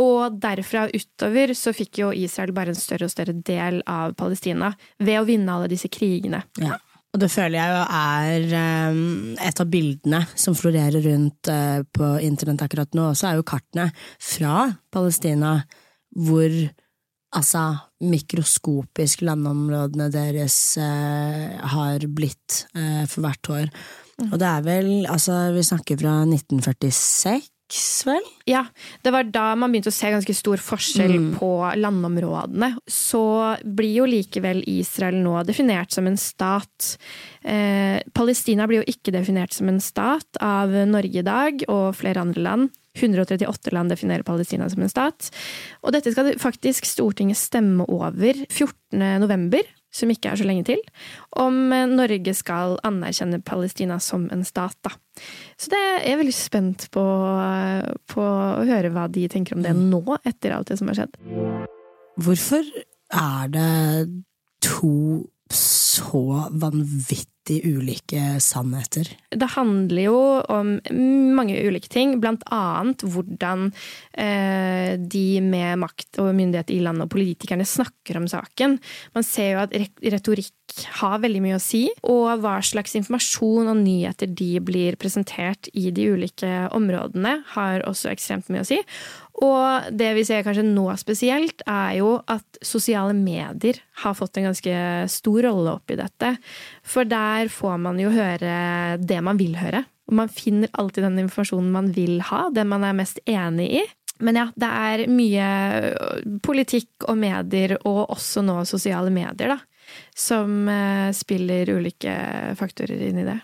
Og 0.00 0.40
derfra 0.42 0.88
utover 0.90 1.52
så 1.54 1.70
fikk 1.76 2.00
jo 2.00 2.08
Israel 2.16 2.54
bare 2.56 2.72
en 2.72 2.78
større 2.78 3.06
og 3.06 3.12
større 3.12 3.36
del 3.46 3.84
av 3.86 4.16
Palestina 4.18 4.72
ved 4.98 5.20
å 5.20 5.28
vinne 5.28 5.54
alle 5.54 5.70
disse 5.70 5.90
krigene. 5.92 6.42
Ja. 6.58 6.80
Og 7.14 7.20
det 7.22 7.30
føler 7.30 7.60
jeg 7.60 7.70
jo 7.70 7.82
er 7.94 8.54
eh, 8.58 8.96
et 9.46 9.60
av 9.62 9.70
bildene 9.70 10.24
som 10.34 10.56
florerer 10.58 11.04
rundt 11.06 11.50
eh, 11.50 11.86
på 11.94 12.10
internett 12.26 12.64
akkurat 12.66 12.90
nå, 12.98 13.12
også 13.12 13.28
er 13.28 13.38
jo 13.38 13.46
kartene 13.46 13.86
fra 14.18 14.66
Palestina, 14.90 15.60
hvor 16.14 16.50
altså 17.34 17.64
mikroskopisk 18.04 19.24
landområdene 19.26 20.10
deres 20.12 20.58
eh, 20.80 21.56
har 21.74 22.06
blitt 22.06 22.64
eh, 22.76 23.04
for 23.10 23.26
hvert 23.26 23.50
år. 23.56 23.74
Og 24.30 24.38
det 24.38 24.46
er 24.46 24.62
vel, 24.62 24.92
altså 25.10 25.48
vi 25.56 25.64
snakker 25.66 25.98
fra 25.98 26.20
1946, 26.22 27.50
vel? 28.06 28.26
Ja, 28.46 28.60
det 29.02 29.10
var 29.10 29.26
da 29.26 29.46
man 29.58 29.72
begynte 29.72 29.90
å 29.90 29.96
se 29.96 30.12
ganske 30.12 30.36
stor 30.36 30.60
forskjell 30.62 31.16
på 31.40 31.50
landområdene. 31.80 32.74
Så 32.86 33.24
blir 33.64 33.96
jo 34.02 34.06
likevel 34.06 34.62
Israel 34.70 35.18
nå 35.24 35.40
definert 35.48 35.90
som 35.96 36.06
en 36.06 36.20
stat. 36.20 36.94
Eh, 37.42 37.98
Palestina 38.14 38.68
blir 38.70 38.84
jo 38.84 38.94
ikke 38.94 39.16
definert 39.16 39.56
som 39.56 39.72
en 39.72 39.82
stat 39.82 40.38
av 40.44 40.70
Norge 40.92 41.24
i 41.24 41.26
dag 41.26 41.66
og 41.66 41.96
flere 41.98 42.22
andre 42.22 42.46
land. 42.46 42.80
138 42.94 43.72
land 43.74 43.90
definerer 43.90 44.22
Palestina 44.26 44.68
som 44.70 44.84
en 44.84 44.92
stat. 44.92 45.30
Og 45.82 45.94
dette 45.94 46.12
skal 46.14 46.34
faktisk 46.40 46.86
Stortinget 46.86 47.40
stemme 47.40 47.86
over 47.90 48.38
14. 48.46 49.02
november, 49.22 49.66
som 49.94 50.10
ikke 50.10 50.32
er 50.32 50.40
så 50.40 50.46
lenge 50.46 50.64
til, 50.66 50.80
om 51.38 51.70
Norge 51.94 52.34
skal 52.34 52.78
anerkjenne 52.86 53.42
Palestina 53.46 54.00
som 54.02 54.26
en 54.34 54.42
stat. 54.46 54.76
Da. 54.82 54.94
Så 55.58 55.70
det 55.74 55.82
er 55.82 56.08
jeg 56.08 56.20
veldig 56.22 56.34
spent 56.34 56.88
på, 56.94 57.04
på 58.10 58.24
å 58.24 58.64
høre 58.66 58.90
hva 58.94 59.06
de 59.10 59.28
tenker 59.30 59.58
om 59.58 59.62
det 59.66 59.74
nå, 59.78 60.02
etter 60.24 60.56
alt 60.56 60.72
det 60.72 60.80
som 60.80 60.90
har 60.90 61.02
skjedd. 61.02 61.14
Hvorfor 62.24 62.66
er 63.14 63.54
det 63.54 64.08
to 64.64 64.96
så 65.54 66.24
vanvittig 66.50 67.33
ulike 67.50 68.38
sannheter? 68.40 69.08
Det 69.30 69.48
handler 69.54 70.06
jo 70.06 70.18
om 70.48 70.74
mange 71.36 71.58
ulike 71.60 71.90
ting, 71.92 72.16
blant 72.22 72.44
annet 72.54 73.04
hvordan 73.04 73.68
eh, 74.12 74.96
de 74.98 75.26
med 75.44 75.82
makt 75.82 76.20
og 76.22 76.32
myndighet 76.36 76.72
i 76.74 76.80
landet 76.84 77.06
og 77.06 77.12
politikerne 77.12 77.66
snakker 77.68 78.20
om 78.20 78.28
saken. 78.30 78.78
Man 79.16 79.26
ser 79.26 79.54
jo 79.54 79.62
at 79.66 79.76
retorikk 80.00 80.54
har 80.98 81.20
veldig 81.22 81.42
mye 81.44 81.58
å 81.58 81.62
si, 81.62 81.84
og 82.08 82.40
hva 82.42 82.56
slags 82.64 82.96
informasjon 82.98 83.68
og 83.70 83.82
nyheter 83.82 84.30
de 84.32 84.56
blir 84.64 84.96
presentert 85.00 85.68
i 85.76 85.90
de 85.94 86.08
ulike 86.16 86.50
områdene, 86.74 87.36
har 87.52 87.84
også 87.86 88.10
ekstremt 88.10 88.48
mye 88.52 88.64
å 88.64 88.70
si. 88.72 88.80
Og 89.44 89.88
det 89.92 90.12
vi 90.16 90.24
ser 90.26 90.44
kanskje 90.46 90.64
nå 90.66 90.86
spesielt, 91.00 91.64
er 91.68 91.98
jo 91.98 92.16
at 92.30 92.60
sosiale 92.64 93.14
medier 93.16 93.80
har 94.04 94.16
fått 94.16 94.38
en 94.38 94.48
ganske 94.48 94.76
stor 95.12 95.40
rolle 95.48 95.74
oppi 95.76 95.98
dette. 96.00 96.34
For 96.86 97.08
der 97.08 97.50
får 97.52 97.76
man 97.82 98.00
jo 98.00 98.12
høre 98.14 98.54
det 99.02 99.20
man 99.26 99.40
vil 99.40 99.58
høre. 99.60 99.84
Og 100.08 100.16
man 100.20 100.32
finner 100.32 100.72
alltid 100.72 101.06
den 101.06 101.22
informasjonen 101.24 101.70
man 101.74 101.92
vil 101.96 102.18
ha, 102.30 102.46
den 102.54 102.68
man 102.72 102.84
er 102.86 102.96
mest 102.96 103.20
enig 103.28 103.70
i. 103.80 103.84
Men 104.24 104.38
ja, 104.38 104.48
det 104.54 104.70
er 104.70 105.04
mye 105.10 105.46
politikk 106.44 107.08
og 107.08 107.18
medier, 107.18 107.76
og 107.82 108.12
også 108.14 108.44
nå 108.46 108.60
sosiale 108.68 109.10
medier, 109.12 109.56
da, 109.56 109.56
som 110.16 110.68
eh, 110.70 111.08
spiller 111.16 111.72
ulike 111.74 112.14
faktorer 112.58 113.08
inn 113.08 113.24
i 113.24 113.26
det. 113.26 113.40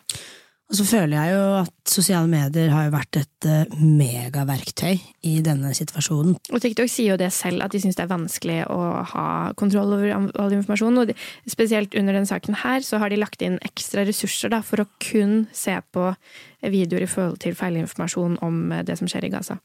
Og 0.70 0.78
så 0.78 0.84
føler 0.86 1.16
jeg 1.16 1.34
jo 1.34 1.46
at 1.64 1.90
sosiale 1.90 2.30
medier 2.30 2.70
har 2.70 2.86
jo 2.86 2.92
vært 2.94 3.18
et 3.18 3.46
eh, 3.50 3.72
megaverktøy 3.74 5.00
i 5.26 5.32
denne 5.42 5.72
situasjonen. 5.74 6.36
Og 6.54 6.62
TikTok 6.62 6.90
sier 6.90 7.16
jo 7.16 7.18
det 7.18 7.32
selv, 7.34 7.64
at 7.64 7.74
de 7.74 7.80
syns 7.82 7.98
det 7.98 8.04
er 8.04 8.12
vanskelig 8.12 8.60
å 8.70 8.80
ha 9.10 9.26
kontroll 9.58 9.96
over 9.96 10.14
all 10.14 10.54
informasjon. 10.54 11.02
Og 11.02 11.10
de, 11.10 11.18
spesielt 11.50 11.96
under 11.98 12.14
denne 12.14 12.30
saken 12.30 12.60
her, 12.62 12.86
så 12.86 13.02
har 13.02 13.10
de 13.10 13.18
lagt 13.18 13.42
inn 13.42 13.58
ekstra 13.66 14.06
ressurser 14.06 14.54
da, 14.54 14.62
for 14.62 14.84
å 14.84 14.88
kun 15.02 15.48
se 15.56 15.74
på 15.90 16.12
videoer 16.60 17.06
i 17.06 17.08
forhold 17.08 17.40
til 17.42 17.56
feilinformasjon 17.58 18.38
om 18.46 18.66
eh, 18.70 18.84
det 18.86 19.00
som 19.00 19.10
skjer 19.10 19.26
i 19.26 19.32
Gaza. 19.34 19.58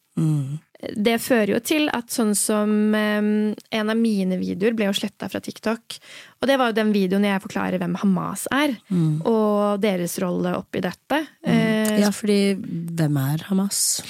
Det 0.96 1.16
fører 1.24 1.54
jo 1.54 1.62
til 1.66 1.90
at 1.94 2.12
sånn 2.14 2.34
som 2.40 2.98
eh, 2.98 3.22
en 3.54 3.94
av 3.94 4.00
mine 4.00 4.42
videoer 4.42 4.74
ble 4.78 4.90
jo 4.90 4.98
sletta 4.98 5.30
fra 5.30 5.44
TikTok. 5.44 6.00
Og 6.42 6.50
det 6.50 6.58
var 6.58 6.72
jo 6.72 6.80
den 6.82 6.94
videoen 6.96 7.30
jeg 7.30 7.46
forklarer 7.46 7.82
hvem 7.82 7.98
Hamas 8.02 8.46
er, 8.54 8.76
og 9.26 9.82
deres 9.84 10.18
rolle 10.24 10.58
oppi 10.58 10.82
dette. 10.82 10.95
Eh, 11.46 12.00
Ja, 12.00 12.10
fordi 12.12 12.56
hvem 12.60 13.18
er 13.18 13.44
Hamas? 13.48 14.02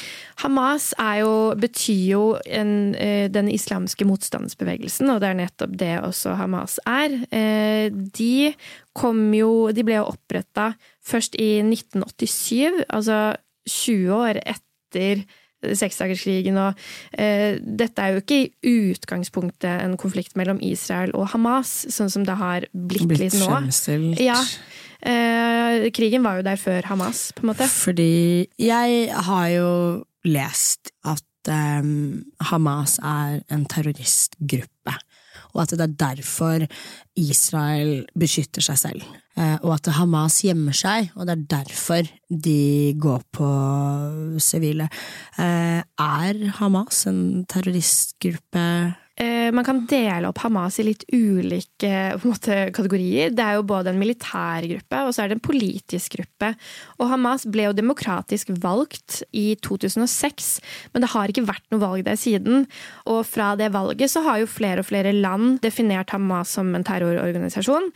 Hamas 0.42 0.94
er 1.00 1.20
jo, 1.22 1.54
betyr 1.56 2.10
jo 2.10 2.24
en, 2.46 2.96
eh, 2.96 3.28
den 3.30 3.48
islamske 3.48 4.06
motstandsbevegelsen, 4.06 5.10
og 5.14 5.22
det 5.22 5.30
er 5.30 5.38
nettopp 5.40 5.78
det 5.78 5.94
også 6.02 6.36
Hamas 6.36 6.80
er. 6.86 7.20
Eh, 7.32 7.90
De 7.90 8.54
kom 8.96 9.34
jo 9.34 9.72
De 9.72 9.84
ble 9.84 9.96
jo 10.00 10.10
oppretta 10.12 10.74
først 11.06 11.36
i 11.40 11.62
1987, 11.62 12.86
altså 12.90 13.36
20 13.70 14.12
år 14.14 14.42
etter 14.46 15.26
seksdagerskrigen, 15.74 16.58
og 16.62 16.78
eh, 17.18 17.58
dette 17.62 18.02
er 18.02 18.16
jo 18.16 18.22
ikke 18.24 18.40
i 18.46 18.74
utgangspunktet 18.94 19.82
en 19.86 19.98
konflikt 20.02 20.36
mellom 20.40 20.60
Israel 20.66 21.14
og 21.18 21.30
Hamas, 21.34 21.86
sånn 21.94 22.12
som 22.14 22.26
det 22.28 22.38
har 22.40 22.68
blitt, 22.74 23.08
Blitt 23.10 23.26
litt 23.28 23.38
nå. 23.42 23.50
fremstilt. 23.50 24.22
Ja. 24.24 24.38
Eh, 25.06 25.90
krigen 25.94 26.24
var 26.26 26.40
jo 26.40 26.46
der 26.48 26.58
før 26.62 26.88
Hamas, 26.90 27.28
på 27.36 27.46
en 27.46 27.52
måte. 27.54 27.68
Fordi 27.70 28.48
jeg 28.62 29.10
har 29.28 29.48
jo 29.54 29.72
lest 30.26 30.90
at 31.06 31.52
eh, 31.52 31.90
Hamas 32.52 32.98
er 33.04 33.42
en 33.54 33.66
terroristgruppe. 33.70 34.96
Og 35.56 35.64
at 35.64 35.76
det 35.76 35.86
er 35.86 36.00
derfor 36.00 36.66
Israel 37.16 38.04
beskytter 38.20 38.66
seg 38.66 38.82
selv. 38.82 39.06
Eh, 39.36 39.58
og 39.64 39.74
at 39.76 39.90
Hamas 39.98 40.42
gjemmer 40.46 40.76
seg, 40.76 41.10
og 41.16 41.28
det 41.28 41.36
er 41.36 41.48
derfor 41.58 42.12
de 42.30 42.94
går 43.00 43.24
på 43.36 43.50
sivile. 44.44 44.88
Eh, 45.40 45.82
er 45.82 46.46
Hamas 46.60 47.06
en 47.12 47.44
terroristgruppe? 47.52 48.68
Eh, 49.16 49.52
Man 49.56 49.64
kan 49.64 49.86
dele 49.88 50.28
opp 50.28 50.42
Hamas 50.44 50.80
i 50.82 50.84
litt 50.90 51.06
ulike 51.14 52.18
måte, 52.26 52.58
kategorier. 52.76 53.32
Det 53.32 53.44
er 53.44 53.56
jo 53.56 53.68
både 53.68 53.94
en 53.94 54.00
militær 54.02 54.66
gruppe 54.68 55.04
og 55.06 55.14
så 55.16 55.24
er 55.24 55.32
det 55.32 55.38
en 55.38 55.46
politisk 55.46 56.18
gruppe. 56.18 56.50
Og 57.00 57.08
Hamas 57.14 57.46
ble 57.48 57.70
jo 57.70 57.76
demokratisk 57.78 58.52
valgt 58.60 59.22
i 59.32 59.54
2006, 59.64 60.50
men 60.92 61.06
det 61.06 61.12
har 61.14 61.32
ikke 61.32 61.46
vært 61.48 61.64
noe 61.72 61.84
valg 61.84 62.04
der 62.08 62.20
siden. 62.20 62.68
Og 63.08 63.24
fra 63.30 63.54
det 63.60 63.72
valget 63.76 64.12
så 64.12 64.26
har 64.26 64.42
jo 64.42 64.52
flere 64.52 64.84
og 64.84 64.90
flere 64.90 65.16
land 65.16 65.62
definert 65.64 66.12
Hamas 66.12 66.58
som 66.58 66.76
en 66.76 66.84
terrororganisasjon. 66.84 67.92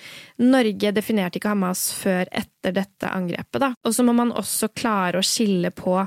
Norge 0.47 0.95
definerte 0.95 1.41
ikke 1.41 1.51
Hamas 1.51 1.89
før 1.99 2.31
etter 2.31 2.75
dette 2.79 3.11
angrepet. 3.11 3.59
Da. 3.59 3.73
Og 3.83 3.95
så 3.95 4.07
må 4.07 4.15
man 4.15 4.31
også 4.31 4.71
klare 4.71 5.19
å 5.19 5.25
skille 5.25 5.73
på 5.75 5.99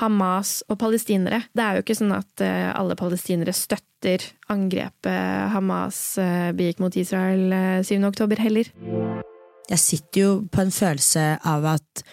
Hamas 0.00 0.60
og 0.68 0.78
palestinere. 0.80 1.42
Det 1.56 1.64
er 1.64 1.78
jo 1.78 1.84
ikke 1.84 1.96
sånn 1.96 2.12
at 2.16 2.44
eh, 2.44 2.68
alle 2.76 2.96
palestinere 2.98 3.54
støtter 3.56 4.24
angrepet 4.52 5.52
Hamas 5.54 6.00
eh, 6.20 6.52
begikk 6.56 6.82
mot 6.84 6.98
Israel 7.00 7.54
eh, 7.56 7.80
7. 7.86 7.96
oktober 8.08 8.42
heller. 8.44 8.68
Jeg 9.66 9.82
sitter 9.82 10.20
jo 10.20 10.30
på 10.52 10.62
en 10.62 10.74
følelse 10.74 11.26
av 11.48 11.66
at 11.72 12.04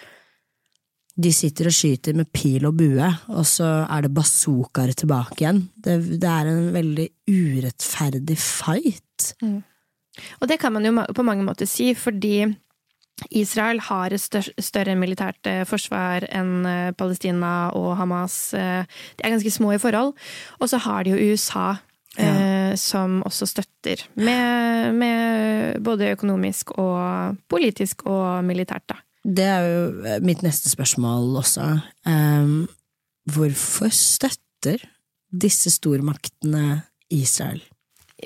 de 1.14 1.30
sitter 1.30 1.70
og 1.70 1.76
skyter 1.78 2.16
med 2.18 2.32
pil 2.34 2.64
og 2.66 2.80
bue, 2.80 3.10
og 3.30 3.44
så 3.46 3.84
er 3.84 4.06
det 4.06 4.16
bazookaer 4.16 4.96
tilbake 4.98 5.44
igjen. 5.44 5.60
Det, 5.76 6.00
det 6.24 6.30
er 6.30 6.50
en 6.50 6.72
veldig 6.74 7.06
urettferdig 7.30 8.38
fight. 8.42 9.28
Og 10.42 10.50
det 10.50 10.58
kan 10.62 10.74
man 10.74 10.88
jo 10.88 10.96
på 11.14 11.26
mange 11.26 11.46
måter 11.46 11.70
si, 11.70 11.92
fordi 11.98 12.48
Israel 13.32 13.80
har 13.80 14.14
et 14.14 14.38
større 14.60 14.96
militært 15.00 15.46
eh, 15.50 15.64
forsvar 15.70 16.26
enn 16.34 16.66
eh, 16.66 16.92
Palestina 16.98 17.70
og 17.78 17.94
Hamas. 18.00 18.54
Eh, 18.58 18.84
de 19.18 19.24
er 19.26 19.36
ganske 19.36 19.52
små 19.54 19.74
i 19.76 19.82
forhold. 19.82 20.14
Og 20.60 20.70
så 20.72 20.80
har 20.88 21.04
de 21.06 21.16
jo 21.16 21.34
USA, 21.34 21.74
Ja. 22.14 22.76
som 22.78 23.24
også 23.26 23.48
støtter. 23.50 24.04
Med, 24.22 24.94
med 24.94 25.80
både 25.82 26.12
økonomisk 26.14 26.76
og 26.78 27.40
politisk 27.50 28.04
og 28.06 28.44
militært, 28.46 28.84
da. 28.92 29.00
Det 29.26 29.48
er 29.50 29.66
jo 29.66 30.20
mitt 30.22 30.44
neste 30.46 30.70
spørsmål 30.70 31.40
også. 31.42 31.66
Ehm, 32.06 32.68
hvorfor 33.34 33.90
støtter 33.90 34.86
disse 35.34 35.74
stormaktene 35.74 36.84
Israel? 37.10 37.64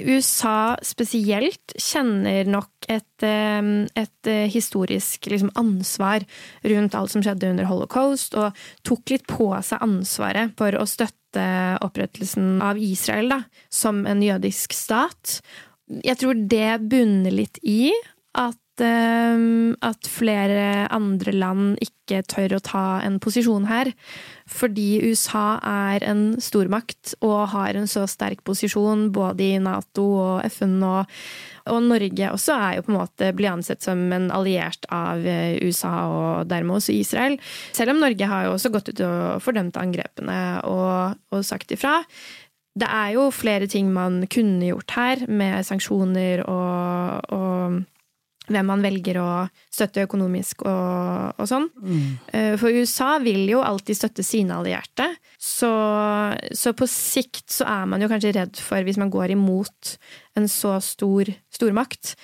USA 0.02 0.78
spesielt 0.86 1.74
kjenner 1.80 2.48
nok 2.50 2.88
et, 2.92 3.24
et 3.24 4.30
eh, 4.32 4.46
historisk 4.52 5.30
liksom, 5.32 5.52
ansvar 5.60 6.26
rundt 6.68 6.98
alt 6.98 7.14
som 7.14 7.24
skjedde 7.26 7.52
under 7.54 7.70
holocaust, 7.70 8.38
og 8.38 8.58
tok 8.88 9.14
litt 9.14 9.28
på 9.30 9.50
seg 9.66 9.84
ansvaret 9.86 10.54
for 10.60 10.78
å 10.78 10.86
støtte 10.90 11.48
opprettelsen 11.86 12.62
av 12.66 12.80
Israel 12.82 13.34
da, 13.36 13.42
som 13.74 14.06
en 14.10 14.24
jødisk 14.24 14.74
stat. 14.76 15.40
Jeg 16.04 16.20
tror 16.22 16.40
det 16.50 16.80
bunner 16.90 17.34
litt 17.34 17.60
i 17.64 17.92
at 18.38 18.58
at 18.86 20.08
flere 20.12 20.88
andre 20.94 21.34
land 21.34 21.78
ikke 21.84 22.22
tør 22.30 22.58
å 22.58 22.64
ta 22.64 22.86
en 23.04 23.18
posisjon 23.24 23.68
her. 23.70 23.92
Fordi 24.48 25.02
USA 25.04 25.58
er 25.66 26.06
en 26.08 26.38
stormakt 26.42 27.16
og 27.26 27.50
har 27.52 27.76
en 27.76 27.90
så 27.90 28.06
sterk 28.08 28.44
posisjon 28.48 29.10
både 29.16 29.44
i 29.44 29.60
Nato 29.64 30.06
og 30.22 30.46
FN. 30.48 30.78
Og, 30.88 31.18
og 31.68 31.84
Norge 31.90 32.32
også 32.32 32.56
er 32.56 32.78
jo 32.78 32.88
på 32.88 32.94
en 32.94 33.00
måte 33.02 33.34
blir 33.36 33.52
ansett 33.52 33.84
som 33.84 34.06
en 34.16 34.30
alliert 34.32 34.88
av 34.94 35.24
USA 35.26 35.94
og 36.08 36.50
dermed 36.52 36.80
også 36.80 36.96
Israel. 36.96 37.38
Selv 37.76 37.96
om 37.96 38.02
Norge 38.04 38.32
har 38.32 38.48
jo 38.48 38.56
også 38.56 38.72
gått 38.74 38.94
ut 38.94 39.06
og 39.08 39.44
fordømt 39.44 39.80
angrepene 39.82 40.42
og, 40.70 41.18
og 41.34 41.46
sagt 41.48 41.76
ifra. 41.76 42.00
Det 42.78 42.88
er 42.94 43.14
jo 43.16 43.30
flere 43.34 43.68
ting 43.70 43.90
man 43.94 44.22
kunne 44.30 44.70
gjort 44.70 44.94
her, 44.94 45.24
med 45.28 45.66
sanksjoner 45.66 46.44
og, 46.46 47.34
og 47.34 47.80
hvem 48.48 48.70
man 48.72 48.84
velger 48.86 49.20
å 49.22 49.30
støtte 49.74 50.06
økonomisk 50.08 50.64
og, 50.68 51.38
og 51.38 51.50
sånn. 51.50 51.68
Mm. 51.84 52.56
For 52.62 52.72
USA 52.72 53.18
vil 53.24 53.44
jo 53.52 53.62
alltid 53.66 54.00
støtte 54.00 54.26
sine 54.26 54.56
allierte. 54.56 55.10
Så, 55.36 55.70
så, 56.56 56.74
på 56.78 56.88
sikt 56.90 57.52
så 57.60 57.68
er 57.70 57.90
man 57.92 58.04
jo 58.04 58.10
kanskje 58.12 58.34
redd 58.40 58.60
for, 58.62 58.82
hvis 58.88 59.00
man 59.02 59.12
går 59.14 59.36
imot 59.36 59.98
en 60.40 60.48
så 60.52 60.78
stor 60.84 61.30
stormakt, 61.54 62.16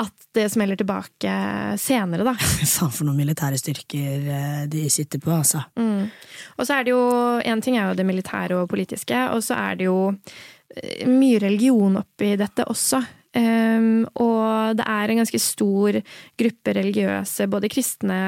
at 0.00 0.28
det 0.32 0.46
smeller 0.52 0.78
tilbake 0.80 1.32
senere, 1.80 2.24
da. 2.24 2.32
Faen 2.74 2.92
for 2.92 3.04
noen 3.04 3.18
militære 3.20 3.58
styrker 3.60 4.28
eh, 4.36 4.62
de 4.72 4.86
sitter 4.92 5.20
på, 5.22 5.32
altså. 5.34 5.60
Mm. 5.76 6.08
Og 6.56 6.64
så 6.64 6.78
er 6.78 6.86
det 6.86 6.94
jo 6.94 7.02
Én 7.42 7.62
ting 7.64 7.76
er 7.76 7.90
jo 7.90 7.98
det 7.98 8.06
militære 8.08 8.62
og 8.62 8.70
politiske, 8.72 9.18
og 9.34 9.42
så 9.44 9.58
er 9.58 9.80
det 9.80 9.90
jo 9.90 9.98
eh, 10.12 11.04
mye 11.08 11.42
religion 11.44 12.00
oppi 12.00 12.32
dette 12.40 12.66
også. 12.72 13.02
Um, 13.32 14.04
og 14.20 14.76
det 14.76 14.84
er 14.84 15.08
en 15.08 15.22
ganske 15.22 15.40
stor 15.40 15.96
gruppe 16.40 16.74
religiøse, 16.76 17.48
både 17.48 17.70
kristne 17.72 18.20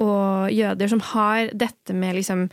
og 0.00 0.48
jøder, 0.52 0.88
som 0.88 1.02
har 1.12 1.50
dette 1.52 1.94
med 1.94 2.16
liksom 2.16 2.46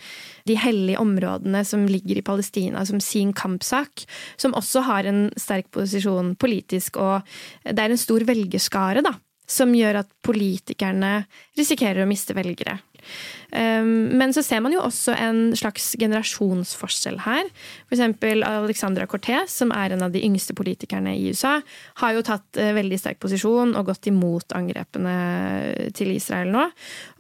de 0.50 0.58
hellige 0.60 1.00
områdene 1.00 1.64
som 1.66 1.86
ligger 1.88 2.20
i 2.20 2.26
Palestina 2.26 2.84
som 2.86 3.00
sin 3.04 3.32
kampsak, 3.34 4.04
som 4.38 4.56
også 4.58 4.84
har 4.90 5.08
en 5.08 5.30
sterk 5.40 5.70
posisjon 5.72 6.36
politisk, 6.40 7.00
og 7.00 7.24
det 7.64 7.80
er 7.80 7.96
en 7.96 8.02
stor 8.02 8.26
velgerskare, 8.28 9.04
da, 9.06 9.16
som 9.50 9.74
gjør 9.74 10.04
at 10.04 10.12
politikerne 10.26 11.24
risikerer 11.58 12.04
å 12.04 12.10
miste 12.10 12.36
velgere. 12.38 12.78
Ehm, 13.52 14.18
men 14.20 14.34
så 14.36 14.44
ser 14.46 14.62
man 14.64 14.74
jo 14.76 14.84
også 14.84 15.16
en 15.18 15.42
slags 15.58 15.92
generasjonsforskjell 16.00 17.22
her. 17.26 17.50
Eksempel 17.90 18.44
Alexandra 18.46 19.08
Cortez, 19.10 19.54
som 19.62 19.74
er 19.76 19.96
en 19.96 20.06
av 20.06 20.14
de 20.14 20.24
yngste 20.26 20.56
politikerne 20.58 21.16
i 21.18 21.30
USA, 21.34 21.60
har 22.04 22.16
jo 22.16 22.26
tatt 22.26 22.60
eh, 22.60 22.74
veldig 22.78 23.00
sterk 23.02 23.22
posisjon 23.24 23.76
og 23.78 23.90
gått 23.90 24.10
imot 24.12 24.58
angrepene 24.58 25.16
til 25.98 26.14
Israel 26.16 26.54
nå. 26.54 26.68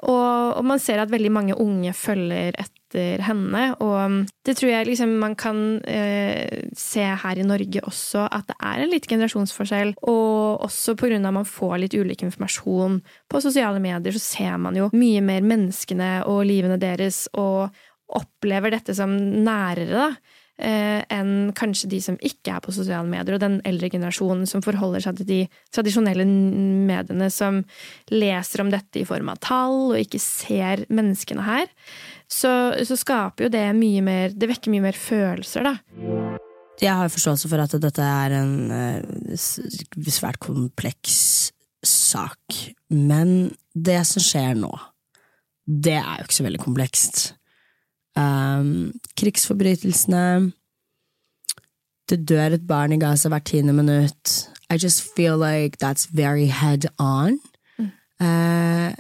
Og, 0.10 0.66
man 0.70 0.82
ser 0.82 1.02
at 1.02 1.12
veldig 1.12 1.32
mange 1.34 1.56
unge 1.58 1.94
følger 1.98 2.54
etter 2.60 3.22
henne. 3.22 3.64
Og 3.86 4.30
det 4.46 4.56
tror 4.58 4.72
jeg 4.72 4.88
liksom 4.90 5.12
man 5.22 5.36
kan 5.40 5.80
eh, 5.90 6.66
se 6.78 7.04
her 7.04 7.40
i 7.40 7.46
Norge 7.46 7.84
også, 7.86 8.26
at 8.26 8.50
det 8.50 8.58
er 8.66 8.84
en 8.84 8.94
litt 8.94 9.08
generasjonsforskjell. 9.10 9.96
Og 10.10 10.66
også 10.66 10.96
av 11.00 11.06
at 11.16 11.36
man 11.36 11.48
får 11.48 11.78
litt 11.84 11.98
ulik 11.98 12.24
informasjon 12.26 13.00
på 13.30 13.42
sosiale 13.42 13.82
medier, 13.82 14.14
så 14.14 14.24
ser 14.24 14.58
man 14.62 14.78
jo 14.78 14.90
mye 14.94 15.22
mer 15.26 15.46
menneskene 15.46 16.19
og 16.28 16.44
livene 16.50 16.80
deres, 16.82 17.28
og 17.38 17.70
opplever 18.20 18.74
dette 18.74 18.96
som 18.98 19.14
nærere. 19.46 20.12
Eh, 20.60 21.06
enn 21.16 21.54
kanskje 21.56 21.88
de 21.88 22.02
som 22.04 22.18
ikke 22.20 22.52
er 22.52 22.64
på 22.66 22.74
sosiale 22.76 23.08
medier, 23.08 23.38
og 23.38 23.44
den 23.44 23.62
eldre 23.68 23.88
generasjonen 23.94 24.44
som 24.50 24.64
forholder 24.66 25.06
seg 25.06 25.22
til 25.22 25.30
de 25.30 25.40
tradisjonelle 25.72 26.26
mediene, 26.28 27.30
som 27.32 27.62
leser 28.12 28.66
om 28.66 28.74
dette 28.74 29.00
i 29.00 29.06
form 29.08 29.32
av 29.32 29.40
tall, 29.46 29.94
og 29.94 30.02
ikke 30.02 30.20
ser 30.20 30.84
menneskene 30.92 31.46
her 31.48 31.70
så, 32.30 32.52
så, 32.86 32.98
skaper 33.00 33.48
jo 33.48 33.54
det 33.54 33.66
mye 33.74 34.04
mer 34.06 34.36
Det 34.38 34.50
vekker 34.52 34.74
mye 34.74 34.86
mer 34.90 34.98
følelser, 35.00 35.66
da. 35.66 35.78
Jeg 36.80 36.96
har 36.96 37.12
forståelse 37.12 37.50
for 37.52 37.64
at 37.64 37.74
dette 37.82 38.04
er 38.06 38.36
en 38.38 38.54
uh, 38.72 39.40
svært 39.40 40.40
kompleks 40.44 41.18
sak, 41.84 42.60
men 42.92 43.52
det 43.74 44.00
som 44.08 44.24
skjer 44.24 44.56
nå, 44.60 44.72
det 45.70 45.98
er 46.00 46.16
jo 46.18 46.26
ikke 46.26 46.40
så 46.40 46.46
veldig 46.48 46.62
komplekst. 46.64 47.20
Um, 48.18 48.92
krigsforbrytelsene 49.16 50.52
Det 52.10 52.18
dør 52.26 52.56
et 52.58 52.66
barn 52.68 52.92
i 52.92 52.98
Gaza 52.98 53.30
hvert 53.30 53.46
tiende 53.46 53.74
minutt. 53.74 54.50
I 54.70 54.78
just 54.82 55.04
feel 55.16 55.38
like 55.38 55.78
that's 55.78 56.08
very 56.12 56.46
head 56.46 56.90
on. 56.98 57.38
Mm. 57.78 57.92
Uh, 58.20 58.98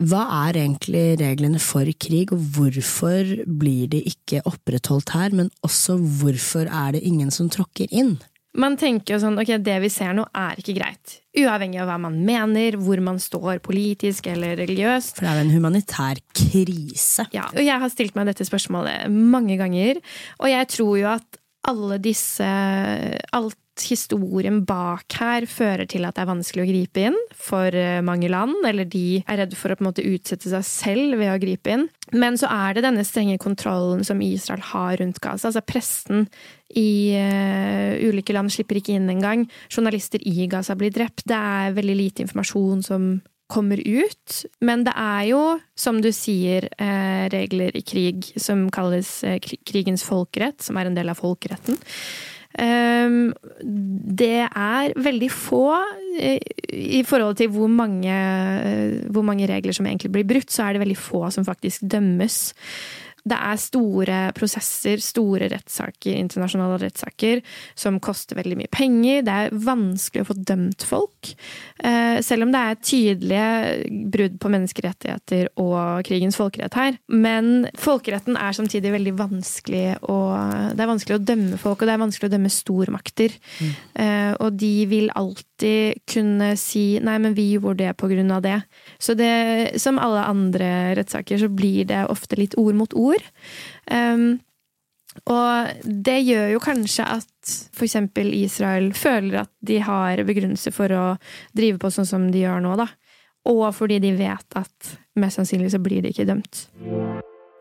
hva 0.00 0.22
er 0.48 0.58
egentlig 0.58 1.20
reglene 1.20 1.60
for 1.62 1.86
krig, 2.00 2.32
og 2.32 2.42
hvorfor 2.56 3.44
blir 3.46 3.86
de 3.92 4.00
ikke 4.02 4.42
opprettholdt 4.48 5.12
her, 5.14 5.30
men 5.30 5.50
også 5.62 5.96
hvorfor 5.96 6.66
er 6.66 6.96
det 6.96 7.04
ingen 7.06 7.30
som 7.30 7.50
tråkker 7.52 7.86
inn? 7.92 8.16
Man 8.58 8.74
tenker 8.74 9.14
jo 9.14 9.20
sånn, 9.22 9.38
ok, 9.38 9.52
det 9.62 9.76
vi 9.84 9.88
ser 9.92 10.14
nå 10.16 10.24
er 10.34 10.58
ikke 10.58 10.74
greit. 10.74 11.20
Uavhengig 11.38 11.78
av 11.82 11.86
hva 11.86 11.98
man 12.02 12.16
mener, 12.26 12.74
hvor 12.82 12.98
man 13.04 13.20
står 13.22 13.60
politisk 13.62 14.26
eller 14.32 14.56
religiøst. 14.58 15.20
For 15.20 15.26
det 15.26 15.30
er 15.30 15.38
jo 15.38 15.44
en 15.44 15.54
humanitær 15.54 16.22
krise. 16.34 17.28
Ja, 17.36 17.46
og 17.52 17.62
jeg 17.62 17.78
har 17.84 17.92
stilt 17.92 18.18
meg 18.18 18.26
dette 18.26 18.46
spørsmålet 18.48 19.06
mange 19.14 19.54
ganger, 19.60 20.02
og 20.42 20.50
jeg 20.50 20.70
tror 20.74 20.98
jo 20.98 21.12
at 21.12 21.40
alle 21.70 21.98
disse 22.00 22.46
Alt 23.36 23.58
historien 23.88 24.60
bak 24.68 25.16
her 25.20 25.46
fører 25.50 25.88
til 25.90 26.04
at 26.06 26.16
det 26.16 26.24
er 26.24 26.30
vanskelig 26.30 26.64
å 26.64 26.68
gripe 26.70 27.04
inn 27.08 27.18
for 27.36 27.74
eh, 27.76 28.00
mange 28.04 28.30
land, 28.32 28.54
eller 28.66 28.88
de 28.88 29.22
er 29.24 29.42
redd 29.42 29.56
for 29.58 29.72
å 29.72 29.78
på 29.78 29.84
en 29.84 29.90
måte 29.90 30.06
utsette 30.06 30.52
seg 30.52 30.66
selv 30.66 31.18
ved 31.20 31.32
å 31.32 31.40
gripe 31.42 31.74
inn. 31.74 31.88
Men 32.12 32.38
så 32.40 32.50
er 32.50 32.76
det 32.76 32.86
denne 32.86 33.06
strenge 33.06 33.38
kontrollen 33.42 34.04
som 34.06 34.22
Israel 34.24 34.62
har 34.72 34.98
rundt 35.00 35.20
Gaza. 35.22 35.50
Altså 35.50 35.64
presten 35.64 36.26
i 36.76 37.16
uh, 37.18 37.98
ulike 38.06 38.34
land 38.34 38.50
slipper 38.52 38.78
ikke 38.78 38.94
inn 38.98 39.10
engang. 39.10 39.44
Journalister 39.70 40.22
i 40.26 40.46
Gaza 40.50 40.76
blir 40.78 40.92
drept. 40.94 41.24
Det 41.26 41.38
er 41.38 41.76
veldig 41.76 41.96
lite 41.98 42.26
informasjon 42.26 42.82
som 42.86 43.12
kommer 43.50 43.80
ut. 43.82 44.40
Men 44.64 44.84
det 44.86 44.94
er 44.96 45.24
jo, 45.32 45.42
som 45.78 46.00
du 46.02 46.10
sier, 46.14 46.68
eh, 46.78 47.26
regler 47.32 47.76
i 47.76 47.82
krig 47.82 48.30
som 48.40 48.68
kalles 48.72 49.10
eh, 49.26 49.40
krigens 49.40 50.06
folkerett, 50.06 50.62
som 50.62 50.78
er 50.78 50.90
en 50.90 50.98
del 50.98 51.10
av 51.10 51.18
folkeretten. 51.20 51.78
Ehm, 52.58 53.30
det 54.18 54.48
er 54.48 54.94
veldig 54.98 55.28
få 55.30 55.66
eh, 56.18 56.40
i 56.74 57.02
forhold 57.06 57.38
til 57.38 57.52
hvor 57.54 57.70
mange, 57.70 58.10
eh, 58.10 59.06
hvor 59.12 59.22
mange 59.22 59.46
regler 59.46 59.76
som 59.76 59.86
egentlig 59.86 60.10
blir 60.12 60.26
brutt, 60.26 60.50
så 60.50 60.66
er 60.66 60.74
det 60.74 60.82
veldig 60.82 60.98
få 60.98 61.28
som 61.30 61.46
faktisk 61.46 61.86
dømmes. 61.86 62.40
Det 63.24 63.36
er 63.36 63.60
store 63.60 64.18
prosesser, 64.36 65.02
store 65.02 65.50
rettssaker, 65.52 66.16
internasjonale 66.16 66.78
rettssaker, 66.84 67.42
som 67.78 68.00
koster 68.02 68.38
veldig 68.38 68.58
mye 68.60 68.72
penger. 68.72 69.24
Det 69.26 69.34
er 69.34 69.58
vanskelig 69.66 70.24
å 70.24 70.30
få 70.30 70.36
dømt 70.38 70.86
folk. 70.88 71.32
Eh, 71.84 72.20
selv 72.24 72.46
om 72.46 72.54
det 72.54 72.62
er 72.62 72.80
tydelige 72.80 74.00
brudd 74.12 74.38
på 74.40 74.52
menneskerettigheter 74.52 75.52
og 75.60 76.04
krigens 76.08 76.38
folkerett 76.40 76.78
her. 76.78 76.98
Men 77.12 77.68
folkeretten 77.80 78.38
er 78.40 78.56
samtidig 78.56 78.94
veldig 78.96 79.16
vanskelig 79.18 79.86
å 80.08 80.18
Det 80.70 80.82
er 80.84 80.88
vanskelig 80.88 81.16
å 81.16 81.24
dømme 81.24 81.56
folk, 81.58 81.80
og 81.80 81.88
det 81.88 81.92
er 81.94 82.00
vanskelig 82.00 82.28
å 82.28 82.32
dømme 82.32 82.50
stormakter. 82.52 83.34
Mm. 83.60 83.72
Og 84.44 84.56
de 84.60 84.74
vil 84.88 85.10
alltid 85.18 85.49
kunne 86.08 86.54
si 86.56 87.00
'nei, 87.00 87.18
men 87.18 87.34
vi 87.34 87.52
gjorde 87.52 87.84
det 87.84 87.96
på 88.00 88.08
grunn 88.08 88.30
av 88.30 88.42
det'. 88.42 88.62
Så 88.98 89.14
det, 89.14 89.80
som 89.80 89.98
alle 89.98 90.24
andre 90.24 90.94
rettssaker, 90.96 91.38
så 91.38 91.48
blir 91.48 91.84
det 91.84 92.06
ofte 92.06 92.36
litt 92.36 92.54
ord 92.58 92.74
mot 92.74 92.94
ord. 92.94 93.22
Um, 93.90 94.40
og 95.26 95.70
det 95.84 96.20
gjør 96.22 96.52
jo 96.54 96.62
kanskje 96.62 97.04
at 97.18 97.54
f.eks. 97.74 97.96
Israel 98.38 98.92
føler 98.94 99.42
at 99.42 99.50
de 99.60 99.80
har 99.82 100.22
begrunnelse 100.24 100.70
for 100.72 100.92
å 100.94 101.04
drive 101.56 101.78
på 101.82 101.90
sånn 101.90 102.06
som 102.06 102.30
de 102.30 102.44
gjør 102.44 102.62
nå, 102.62 102.76
da. 102.78 102.86
Og 103.50 103.64
fordi 103.74 103.98
de 103.98 104.12
vet 104.14 104.58
at 104.58 104.92
mest 105.18 105.40
sannsynlig 105.40 105.72
så 105.72 105.80
blir 105.82 106.04
de 106.04 106.12
ikke 106.12 106.28
dømt. 106.28 106.66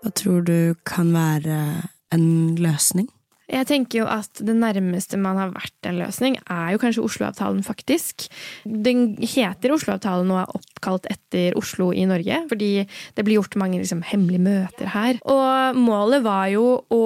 Hva 0.04 0.12
tror 0.16 0.44
du 0.46 0.76
kan 0.88 1.10
være 1.16 1.90
en 2.14 2.56
løsning? 2.60 3.10
Jeg 3.50 3.66
tenker 3.66 4.04
jo 4.04 4.08
at 4.10 4.42
det 4.46 4.54
nærmeste 4.58 5.18
man 5.18 5.40
har 5.42 5.54
vært 5.56 5.90
en 5.90 5.98
løsning, 5.98 6.38
er 6.46 6.76
jo 6.76 6.82
kanskje 6.82 7.06
Oslo-avtalen, 7.06 7.64
faktisk. 7.66 8.28
Den 8.64 9.16
heter 9.18 9.74
Oslo-avtalen 9.74 10.30
og 10.36 10.44
er 10.44 10.54
oppkalt 10.80 11.10
etter 11.12 11.58
Oslo 11.60 11.92
i 11.94 12.06
Norge, 12.08 12.46
fordi 12.50 12.88
det 13.16 13.26
blir 13.26 13.40
gjort 13.40 13.58
mange 13.60 13.80
liksom, 13.82 14.02
hemmelige 14.08 14.42
møter 14.42 14.90
her. 14.94 15.20
Og 15.28 15.78
målet 15.78 16.24
var 16.24 16.48
jo 16.54 16.80
å 16.90 17.04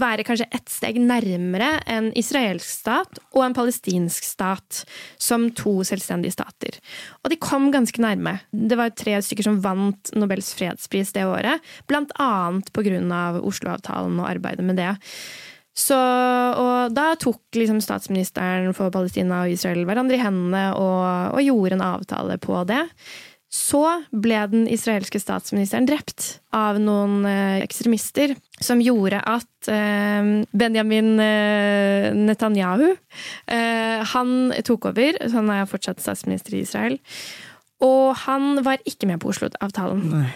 være 0.00 0.24
kanskje 0.24 0.48
ett 0.50 0.68
steg 0.72 1.00
nærmere 1.00 1.82
en 1.90 2.10
israelsk 2.16 2.66
stat 2.66 3.20
og 3.34 3.44
en 3.44 3.56
palestinsk 3.56 4.24
stat 4.24 4.84
som 5.20 5.50
to 5.52 5.80
selvstendige 5.86 6.34
stater. 6.34 6.80
Og 7.22 7.30
de 7.32 7.40
kom 7.40 7.70
ganske 7.74 8.00
nærme. 8.02 8.38
Det 8.50 8.78
var 8.80 8.94
tre 8.96 9.18
stykker 9.20 9.46
som 9.46 9.60
vant 9.62 10.12
Nobels 10.16 10.54
fredspris 10.56 11.12
det 11.16 11.26
året, 11.28 11.60
blant 11.90 12.12
annet 12.20 12.72
på 12.72 12.86
av 12.90 13.36
Oslo-avtalen 13.46 14.18
og 14.18 14.26
arbeidet 14.26 14.64
med 14.64 14.78
det. 14.80 14.94
Så, 15.80 15.96
og 15.96 16.92
da 16.92 17.14
tok 17.20 17.56
liksom 17.56 17.80
statsministeren 17.84 18.74
for 18.76 18.92
Palestina 18.92 19.44
og 19.44 19.54
Israel 19.54 19.86
hverandre 19.88 20.18
i 20.18 20.22
hendene 20.22 20.70
og, 20.76 21.34
og, 21.36 21.42
gjorde 21.44 21.78
en 21.78 21.86
avtale 21.86 22.36
på 22.42 22.60
det. 22.68 22.82
Så 23.50 23.82
ble 24.14 24.44
den 24.52 24.68
israelske 24.70 25.18
statsministeren 25.18 25.88
drept 25.88 26.36
av 26.54 26.78
noen 26.78 27.24
eh, 27.26 27.56
ekstremister, 27.64 28.36
som 28.62 28.82
gjorde 28.84 29.18
at 29.26 29.70
eh, 29.72 30.28
Benjamin 30.54 31.16
eh, 31.18 32.12
Netanyahu 32.14 32.92
Han 34.12 34.30
tok 34.66 34.92
over, 34.92 35.18
så 35.24 35.40
han 35.40 35.50
er 35.56 35.70
fortsatt 35.70 36.02
statsminister 36.02 36.54
i 36.54 36.62
Israel. 36.62 37.00
Og 37.82 38.14
han 38.26 38.62
var 38.66 38.84
ikke 38.86 39.08
med 39.10 39.22
på 39.22 39.32
Oslo-avtalen. 39.32 40.28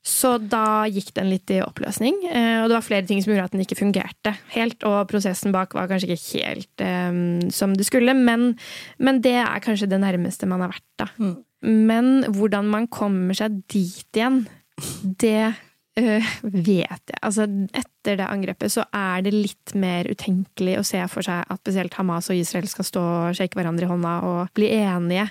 Så 0.00 0.38
da 0.40 0.86
gikk 0.88 1.10
den 1.16 1.28
litt 1.28 1.50
i 1.52 1.58
oppløsning, 1.60 2.22
eh, 2.30 2.62
og 2.62 2.70
det 2.70 2.76
var 2.78 2.86
flere 2.86 3.04
ting 3.08 3.20
som 3.20 3.34
gjorde 3.34 3.50
at 3.50 3.54
den 3.56 3.64
ikke 3.66 3.76
fungerte 3.76 4.32
helt. 4.54 4.80
Og 4.88 5.04
prosessen 5.10 5.52
bak 5.52 5.76
var 5.76 5.90
kanskje 5.90 6.14
ikke 6.14 6.40
helt 6.40 6.84
um, 6.84 7.50
som 7.52 7.74
det 7.76 7.84
skulle, 7.88 8.14
men, 8.16 8.54
men, 8.96 9.20
det 9.20 9.36
er 9.42 9.60
kanskje 9.64 9.90
det 9.90 10.00
nærmeste 10.00 10.48
man 10.48 10.64
har 10.64 10.72
vært, 10.72 10.88
da. 11.02 11.10
Mm. 11.20 11.36
Men 11.90 12.06
hvordan 12.32 12.70
man 12.72 12.88
kommer 12.88 13.36
seg 13.36 13.60
dit 13.68 14.16
igjen, 14.16 14.46
det 15.20 15.52
Uh, 16.00 16.24
vet 16.42 17.10
jeg. 17.10 17.18
Altså, 17.20 17.44
etter 17.76 18.16
det 18.16 18.26
angrepet 18.26 18.72
så 18.72 18.86
er 18.96 19.24
det 19.26 19.34
litt 19.34 19.74
mer 19.76 20.08
utenkelig 20.08 20.78
å 20.80 20.84
se 20.86 21.02
for 21.12 21.26
seg 21.26 21.44
at 21.44 21.60
spesielt 21.60 21.96
Hamas 21.98 22.30
og 22.32 22.38
Israel 22.38 22.68
skal 22.70 22.86
stå 22.88 23.02
og 23.02 23.36
shake 23.36 23.58
hverandre 23.58 23.84
i 23.84 23.90
hånda 23.90 24.14
og 24.24 24.54
bli 24.56 24.70
enige. 24.78 25.26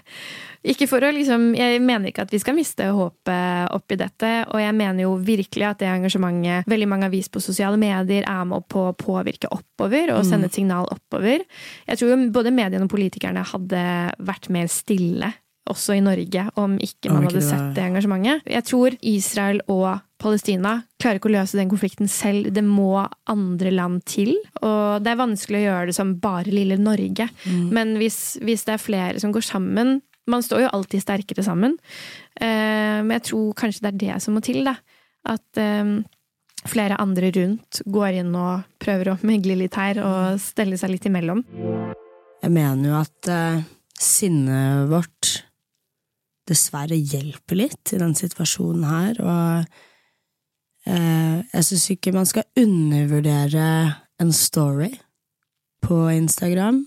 Ikke 0.69 0.89
for 0.91 1.01
å 1.07 1.09
liksom 1.15 1.53
Jeg 1.55 1.79
mener 1.81 2.11
ikke 2.11 2.25
at 2.27 2.33
vi 2.33 2.41
skal 2.41 2.57
miste 2.57 2.85
håpet 2.93 3.73
oppi 3.73 3.97
dette, 3.97 4.31
og 4.51 4.61
jeg 4.61 4.75
mener 4.77 5.07
jo 5.07 5.15
virkelig 5.17 5.69
at 5.71 5.81
det 5.81 5.89
engasjementet 5.89 6.69
veldig 6.69 6.89
mange 6.91 7.07
har 7.07 7.15
vist 7.15 7.33
på 7.33 7.41
sosiale 7.43 7.79
medier, 7.79 8.27
er 8.27 8.45
med 8.45 8.67
på 8.69 8.89
å 8.89 8.95
påvirke 8.97 9.49
oppover 9.55 10.13
og 10.13 10.25
sende 10.27 10.51
et 10.51 10.57
signal 10.59 10.89
oppover. 10.91 11.45
Jeg 11.87 12.01
tror 12.01 12.13
jo 12.13 12.23
både 12.35 12.53
mediene 12.53 12.85
og 12.85 12.93
politikerne 12.93 13.45
hadde 13.47 13.85
vært 14.29 14.51
mer 14.53 14.69
stille 14.71 15.33
også 15.71 15.95
i 15.97 16.03
Norge, 16.03 16.45
om 16.59 16.77
ikke 16.81 17.11
man 17.13 17.27
hadde 17.27 17.43
sett 17.45 17.73
det 17.77 17.85
engasjementet. 17.85 18.45
Jeg 18.49 18.65
tror 18.67 18.95
Israel 19.05 19.61
og 19.71 19.87
Palestina 20.19 20.75
klarer 20.99 21.19
ikke 21.19 21.29
å 21.29 21.35
løse 21.37 21.59
den 21.59 21.71
konflikten 21.71 22.09
selv. 22.11 22.49
Det 22.55 22.63
må 22.65 23.05
andre 23.31 23.71
land 23.71 24.03
til. 24.09 24.33
Og 24.59 24.99
det 25.03 25.13
er 25.13 25.21
vanskelig 25.21 25.61
å 25.61 25.65
gjøre 25.67 25.89
det 25.89 25.95
som 25.95 26.17
bare 26.21 26.51
lille 26.51 26.79
Norge. 26.81 27.29
Mm. 27.45 27.65
Men 27.75 27.95
hvis, 28.01 28.37
hvis, 28.43 28.65
det 28.67 28.75
er 28.75 28.83
flere 28.83 29.23
som 29.23 29.35
går 29.35 29.45
sammen 29.45 29.99
Man 30.29 30.43
står 30.45 30.59
jo 30.61 30.67
alltid 30.77 31.01
sterkere 31.01 31.41
sammen. 31.41 31.71
Eh, 32.37 32.99
men 33.01 33.15
jeg 33.15 33.23
tror 33.31 33.55
kanskje 33.57 33.81
det 33.81 33.89
er 33.89 33.95
det 34.03 34.17
som 34.21 34.35
må 34.37 34.43
til. 34.45 34.59
da. 34.67 34.75
At 35.25 35.57
eh, 35.57 35.95
flere 36.69 36.99
andre 37.01 37.31
rundt 37.33 37.81
går 37.85 38.19
inn 38.21 38.35
og 38.37 38.67
prøver 38.77 39.13
å 39.13 39.17
megle 39.25 39.57
litt 39.57 39.77
her 39.79 39.97
og 40.03 40.37
stelle 40.43 40.77
seg 40.77 40.93
litt 40.93 41.07
imellom. 41.09 41.41
Jeg 42.43 42.53
mener 42.53 42.91
jo 42.91 42.97
at 42.99 43.31
uh, 43.31 43.63
sinnet 43.99 44.89
vårt 44.91 45.31
dessverre 46.49 46.97
hjelper 46.97 47.63
litt 47.63 47.93
i 47.93 48.01
den 48.01 48.15
situasjonen 48.17 48.85
her, 48.89 49.21
og 49.23 50.89
eh, 50.89 51.39
jeg 51.53 51.67
syns 51.69 51.89
ikke 51.95 52.15
man 52.15 52.29
skal 52.29 52.47
undervurdere 52.59 53.67
en 54.19 54.33
story 54.35 54.91
på 55.85 56.05
Instagram. 56.11 56.83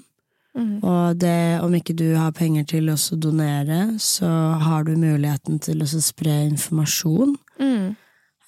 Mm. 0.53 0.83
Og 0.85 1.16
det, 1.16 1.61
om 1.64 1.72
ikke 1.75 1.96
du 1.96 2.11
har 2.18 2.35
penger 2.37 2.66
til 2.75 2.90
å 2.92 2.96
donere, 3.16 3.94
så 4.03 4.29
har 4.61 4.85
du 4.85 4.92
muligheten 5.01 5.61
til 5.64 5.81
å 5.81 5.88
spre 5.88 6.42
informasjon. 6.51 7.37
Mm. 7.62 7.94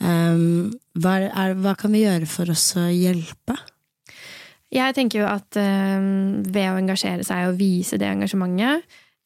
Um, 0.05 0.73
hva, 1.01 1.15
er, 1.31 1.55
hva, 1.57 1.73
kan 1.79 1.95
vi 1.95 2.03
gjøre 2.05 2.29
for 2.29 2.51
oss 2.53 2.67
å 2.77 2.89
hjelpe? 2.91 3.57
Jeg 4.75 4.97
tenker 4.97 5.23
jo 5.23 5.31
at 5.31 5.57
um, 5.57 6.43
ved 6.45 6.73
å 6.73 6.79
engasjere 6.81 7.25
seg 7.25 7.49
og 7.49 7.61
vise 7.61 7.97
det 8.01 8.11
engasjementet, 8.11 8.85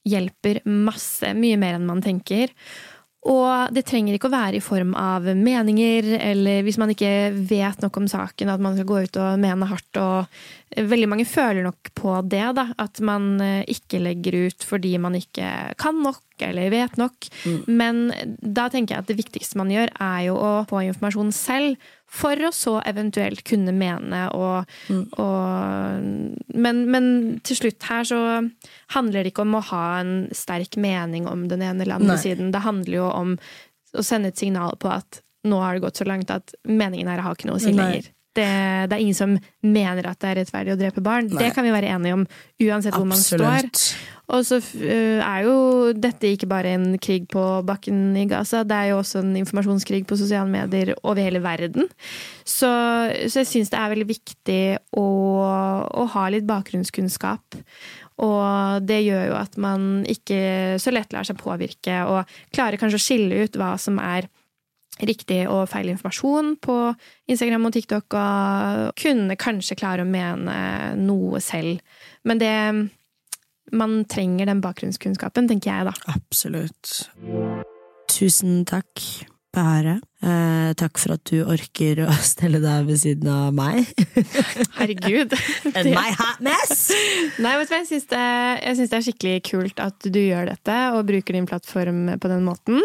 hjelper 0.08 0.62
masse, 0.68 1.34
mye 1.36 1.58
mer 1.60 1.78
enn 1.78 1.88
man 1.88 2.04
tenker. 2.04 2.54
Og 3.28 3.74
det 3.74 3.82
trenger 3.88 4.14
ikke 4.14 4.28
å 4.30 4.32
være 4.32 4.58
i 4.60 4.64
form 4.64 4.92
av 4.96 5.26
meninger, 5.26 6.06
eller 6.30 6.62
hvis 6.64 6.78
man 6.80 6.92
ikke 6.94 7.32
vet 7.50 7.82
nok 7.82 7.98
om 7.98 8.06
saken, 8.08 8.52
at 8.52 8.62
man 8.62 8.76
skal 8.78 8.88
gå 8.88 9.00
ut 9.08 9.18
og 9.20 9.42
mene 9.42 9.68
hardt. 9.68 10.00
Og 10.00 10.86
veldig 10.92 11.10
mange 11.10 11.26
føler 11.28 11.66
nok 11.66 11.90
på 11.98 12.14
det, 12.30 12.44
da. 12.56 12.68
At 12.78 13.02
man 13.04 13.34
eh, 13.44 13.66
ikke 13.74 14.00
legger 14.04 14.38
ut 14.46 14.64
fordi 14.64 14.94
man 15.02 15.18
ikke 15.18 15.50
kan 15.80 15.98
nok 16.04 16.22
eller 16.46 16.70
vet 16.72 16.98
nok. 17.00 17.28
Mm. 17.44 17.60
Men 17.66 18.02
da 18.38 18.68
tenker 18.72 18.94
jeg 18.94 19.04
at 19.04 19.10
det 19.10 19.18
viktigste 19.18 19.58
man 19.60 19.72
gjør, 19.72 19.92
er 19.94 20.26
jo 20.28 20.36
å 20.38 20.52
få 20.70 20.82
informasjon 20.86 21.32
selv 21.36 21.88
for 22.08 22.40
å 22.40 22.50
så 22.54 22.78
eventuelt 22.88 23.42
kunne 23.44 23.74
mene 23.76 24.22
og, 24.32 24.70
mm. 24.88 25.02
og 25.20 26.56
men, 26.56 26.82
men, 26.88 27.08
til 27.44 27.58
slutt 27.58 27.84
her 27.90 28.06
så 28.08 28.20
handler 28.94 29.26
det 29.26 29.34
ikke 29.34 29.44
om 29.44 29.58
å 29.58 29.64
ha 29.74 29.84
en 30.00 30.14
sterk 30.36 30.78
mening 30.80 31.28
om 31.28 31.46
den 31.50 31.64
ene 31.66 31.84
eller 31.84 32.00
andre 32.00 32.16
Nei. 32.16 32.22
siden. 32.22 32.52
Det 32.54 32.64
handler 32.64 32.96
jo 32.96 33.08
om 33.12 33.34
å 33.96 34.04
sende 34.04 34.32
et 34.32 34.40
signal 34.40 34.78
på 34.80 34.90
at 34.92 35.20
nå 35.48 35.60
har 35.62 35.76
det 35.76 35.84
gått 35.84 36.00
så 36.00 36.06
langt 36.08 36.32
at 36.32 36.54
meningen 36.66 37.10
her 37.10 37.22
har 37.24 37.36
ikke 37.36 37.50
noe 37.50 37.60
å 37.60 37.62
si 37.62 37.74
lenger. 37.76 38.08
Det, 38.38 38.46
det, 38.88 38.94
er 38.94 39.02
ingen 39.02 39.18
som 39.18 39.34
mener 39.66 40.06
at 40.10 40.20
det 40.22 40.30
er 40.30 40.40
rettferdig 40.42 40.76
å 40.76 40.78
drepe 40.78 41.02
barn. 41.04 41.26
Nei. 41.32 41.40
Det 41.42 41.50
kan 41.56 41.66
vi 41.66 41.74
være 41.74 41.90
enige 41.96 42.20
om 42.20 42.24
uansett 42.68 42.94
hvor 42.94 43.08
Absolutt. 43.08 43.44
man 43.44 43.74
står. 43.74 44.16
Og 44.28 44.44
så 44.44 44.58
eh, 44.84 45.22
er 45.24 45.44
jo 45.46 45.54
dette 45.96 46.28
ikke 46.34 46.50
bare 46.50 46.74
en 46.76 46.88
krig 47.00 47.30
på 47.32 47.42
bakken 47.66 48.12
i 48.20 48.26
Gaza, 48.28 48.60
det 48.68 48.76
er 48.76 48.90
jo 48.90 48.98
også 49.00 49.22
en 49.22 49.38
informasjonskrig 49.40 50.02
på 50.08 50.18
sosiale 50.20 50.50
medier 50.52 50.92
over 51.00 51.22
hele 51.24 51.40
verden. 51.44 51.88
Så, 52.44 52.68
så 53.24 53.40
jeg 53.40 53.48
syns 53.48 53.72
det 53.72 53.80
er 53.80 53.94
veldig 53.94 54.08
viktig 54.10 54.60
å, 55.00 55.06
å, 55.88 56.04
ha 56.12 56.26
litt 56.34 56.44
bakgrunnskunnskap. 56.48 57.62
Og 58.20 58.84
det 58.84 59.00
gjør 59.06 59.30
jo 59.30 59.38
at 59.38 59.56
man 59.60 59.88
ikke 60.10 60.76
så 60.82 60.92
lett 60.92 61.14
lar 61.14 61.24
seg 61.24 61.40
påvirke, 61.40 62.02
og 62.04 62.28
klarer 62.52 62.80
kanskje 62.80 63.00
å 63.00 63.06
skille 63.06 63.46
ut 63.46 63.56
hva 63.56 63.76
som 63.80 63.96
er 64.02 64.28
riktig 65.06 65.42
og 65.46 65.68
feil 65.70 65.92
informasjon 65.92 66.54
på 66.64 66.76
Instagram 67.30 67.68
og 67.68 67.74
TikTok, 67.76 68.18
og 68.18 68.94
kunne 68.98 69.38
kanskje 69.40 69.78
klare 69.78 70.06
å 70.06 70.08
mene 70.08 70.56
noe 70.98 71.42
selv. 71.44 71.82
Men 72.26 72.42
det 72.42 72.54
man 73.72 73.98
trenger 74.08 74.48
den 74.48 74.62
bakgrunnskunnskapen, 74.64 75.48
tenker 75.50 75.70
jeg, 75.70 75.88
da. 75.90 76.14
Absolutt. 76.14 77.08
Tusen 78.08 78.62
takk, 78.68 79.02
Behere. 79.54 79.94
Eh, 80.20 80.70
takk 80.76 80.98
for 81.00 81.14
at 81.14 81.22
du 81.30 81.38
orker 81.48 82.02
å 82.04 82.14
stelle 82.26 82.60
deg 82.60 82.88
ved 82.88 82.98
siden 83.00 83.30
av 83.32 83.54
meg. 83.56 83.86
Herregud. 84.78 85.32
And 85.76 85.92
my 85.94 86.10
hot 86.18 86.42
mess! 86.44 86.88
Nei, 87.40 87.54
vet 87.60 87.70
du 87.70 87.72
hva, 87.72 87.80
jeg 87.80 87.88
syns 87.88 88.08
det, 88.10 88.24
det, 88.82 88.88
er 88.98 89.06
skikkelig 89.06 89.38
kult 89.48 89.80
at 89.82 90.08
du 90.08 90.20
gjør 90.20 90.50
dette 90.50 90.76
og 90.96 91.06
bruker 91.08 91.38
din 91.38 91.48
plattform 91.48 92.04
på 92.20 92.32
den 92.32 92.44
måten. 92.44 92.82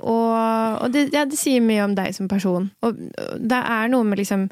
Og, 0.00 0.34
og 0.34 0.88
det, 0.94 1.08
ja, 1.14 1.26
det, 1.28 1.38
sier 1.38 1.62
mye 1.62 1.84
om 1.86 1.94
deg 1.94 2.16
som 2.16 2.30
person. 2.30 2.72
Og 2.82 2.98
det 3.38 3.60
er 3.60 3.92
noe 3.92 4.08
med 4.08 4.22
liksom 4.22 4.48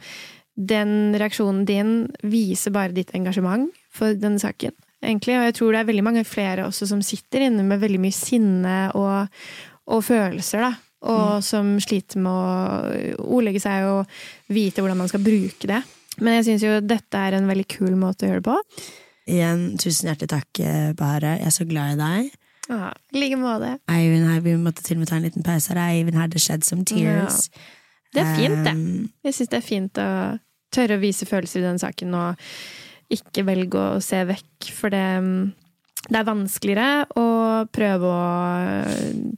Den 0.53 1.17
reaksjonen 1.17 1.65
din 1.65 1.93
viser 2.29 2.75
bare 2.75 2.93
ditt 2.93 3.15
engasjement 3.17 3.71
for 3.91 4.13
denne 4.15 4.39
saken 4.39 4.77
egentlig. 5.03 5.39
Og 5.39 5.47
jeg 5.49 5.59
tror 5.59 5.73
det 5.73 5.81
er 5.81 5.91
veldig 5.91 6.05
mange 6.07 6.25
flere 6.29 6.67
også 6.69 6.87
som 6.93 7.03
sitter 7.03 7.49
inne 7.49 7.65
med 7.67 7.81
veldig 7.83 8.01
mye 8.03 8.15
sinne 8.15 8.79
og, 8.99 9.33
og 9.91 10.05
følelser, 10.07 10.69
da. 10.69 10.92
Og 11.03 11.39
mm. 11.39 11.45
som 11.47 11.73
sliter 11.83 12.23
med 12.23 12.31
å 12.31 13.27
ordlegge 13.39 13.63
seg 13.63 13.89
og 13.91 14.13
vite 14.53 14.83
hvordan 14.83 15.01
man 15.01 15.11
skal 15.11 15.25
bruke 15.25 15.71
det. 15.71 15.81
Men 16.21 16.39
jeg 16.39 16.47
syns 16.51 16.67
jo 16.67 16.77
dette 16.85 17.19
er 17.19 17.39
en 17.39 17.49
veldig 17.49 17.67
kul 17.73 17.97
måte 17.99 18.27
å 18.27 18.31
gjøre 18.31 18.43
det 18.43 18.47
på. 18.51 18.87
Igjen, 19.33 19.65
tusen 19.81 20.11
hjertelig 20.11 20.31
takk, 20.31 20.63
Bare. 20.99 21.37
Jeg 21.41 21.49
er 21.49 21.55
så 21.55 21.67
glad 21.67 21.95
i 21.95 22.01
deg. 22.01 22.39
Ja, 22.69 22.93
I 22.93 23.19
like 23.19 23.39
måte. 23.41 23.75
Vi 23.89 24.55
måtte 24.61 24.85
til 24.87 24.99
og 24.99 25.03
med 25.03 25.11
ta 25.11 25.19
en 25.19 25.27
liten 25.27 25.47
pause 25.47 25.73
her. 25.73 25.83
Eivind 25.89 26.19
hadde 26.19 26.43
shed 26.43 26.67
some 26.67 26.87
tears. 26.87 27.49
Ja. 27.51 27.67
Det 28.13 28.23
er 28.23 28.35
fint, 28.37 28.63
det. 28.67 28.73
Um, 28.77 29.11
jeg 29.25 29.35
syns 29.39 29.51
det 29.51 29.59
er 29.59 29.67
fint 29.67 29.99
å 29.99 30.09
tørre 30.73 30.99
å 30.99 31.03
vise 31.03 31.29
følelser 31.29 31.63
i 31.63 31.67
den 31.67 31.81
saken. 31.81 32.15
og 32.15 32.49
ikke 33.13 33.45
velge 33.45 33.81
å 33.81 34.01
se 34.05 34.23
vekk, 34.29 34.71
for 34.73 34.93
det, 34.93 35.07
det 36.11 36.19
er 36.19 36.27
vanskeligere 36.27 37.19
å 37.19 37.27
prøve 37.71 38.09
å 38.11 38.23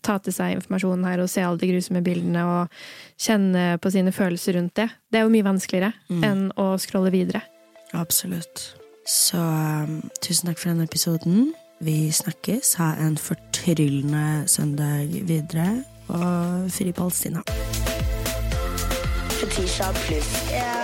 ta 0.05 0.17
til 0.25 0.35
seg 0.35 0.55
informasjonen 0.57 1.05
her 1.09 1.23
og 1.25 1.29
se 1.31 1.45
alle 1.45 1.61
de 1.61 1.69
grusomme 1.69 2.01
bildene 2.05 2.45
og 2.49 2.79
kjenne 3.21 3.75
på 3.83 3.93
sine 3.93 4.15
følelser 4.17 4.57
rundt 4.59 4.77
det. 4.81 4.89
Det 5.13 5.21
er 5.21 5.27
jo 5.27 5.35
mye 5.35 5.47
vanskeligere 5.47 5.93
mm. 6.09 6.25
enn 6.25 6.47
å 6.61 6.71
scrolle 6.81 7.13
videre. 7.15 7.45
Absolutt. 7.95 8.71
Så 9.05 9.39
um, 9.39 10.01
tusen 10.25 10.49
takk 10.49 10.63
for 10.63 10.73
denne 10.73 10.89
episoden. 10.89 11.53
Vi 11.85 12.09
snakkes. 12.15 12.75
Ha 12.81 12.95
en 13.05 13.19
fortryllende 13.21 14.49
søndag 14.49 15.13
videre, 15.29 15.85
og 16.09 16.71
fri 16.73 16.93
Palestina. 16.97 17.45
Fetisha 19.37 19.93
pluss. 20.07 20.84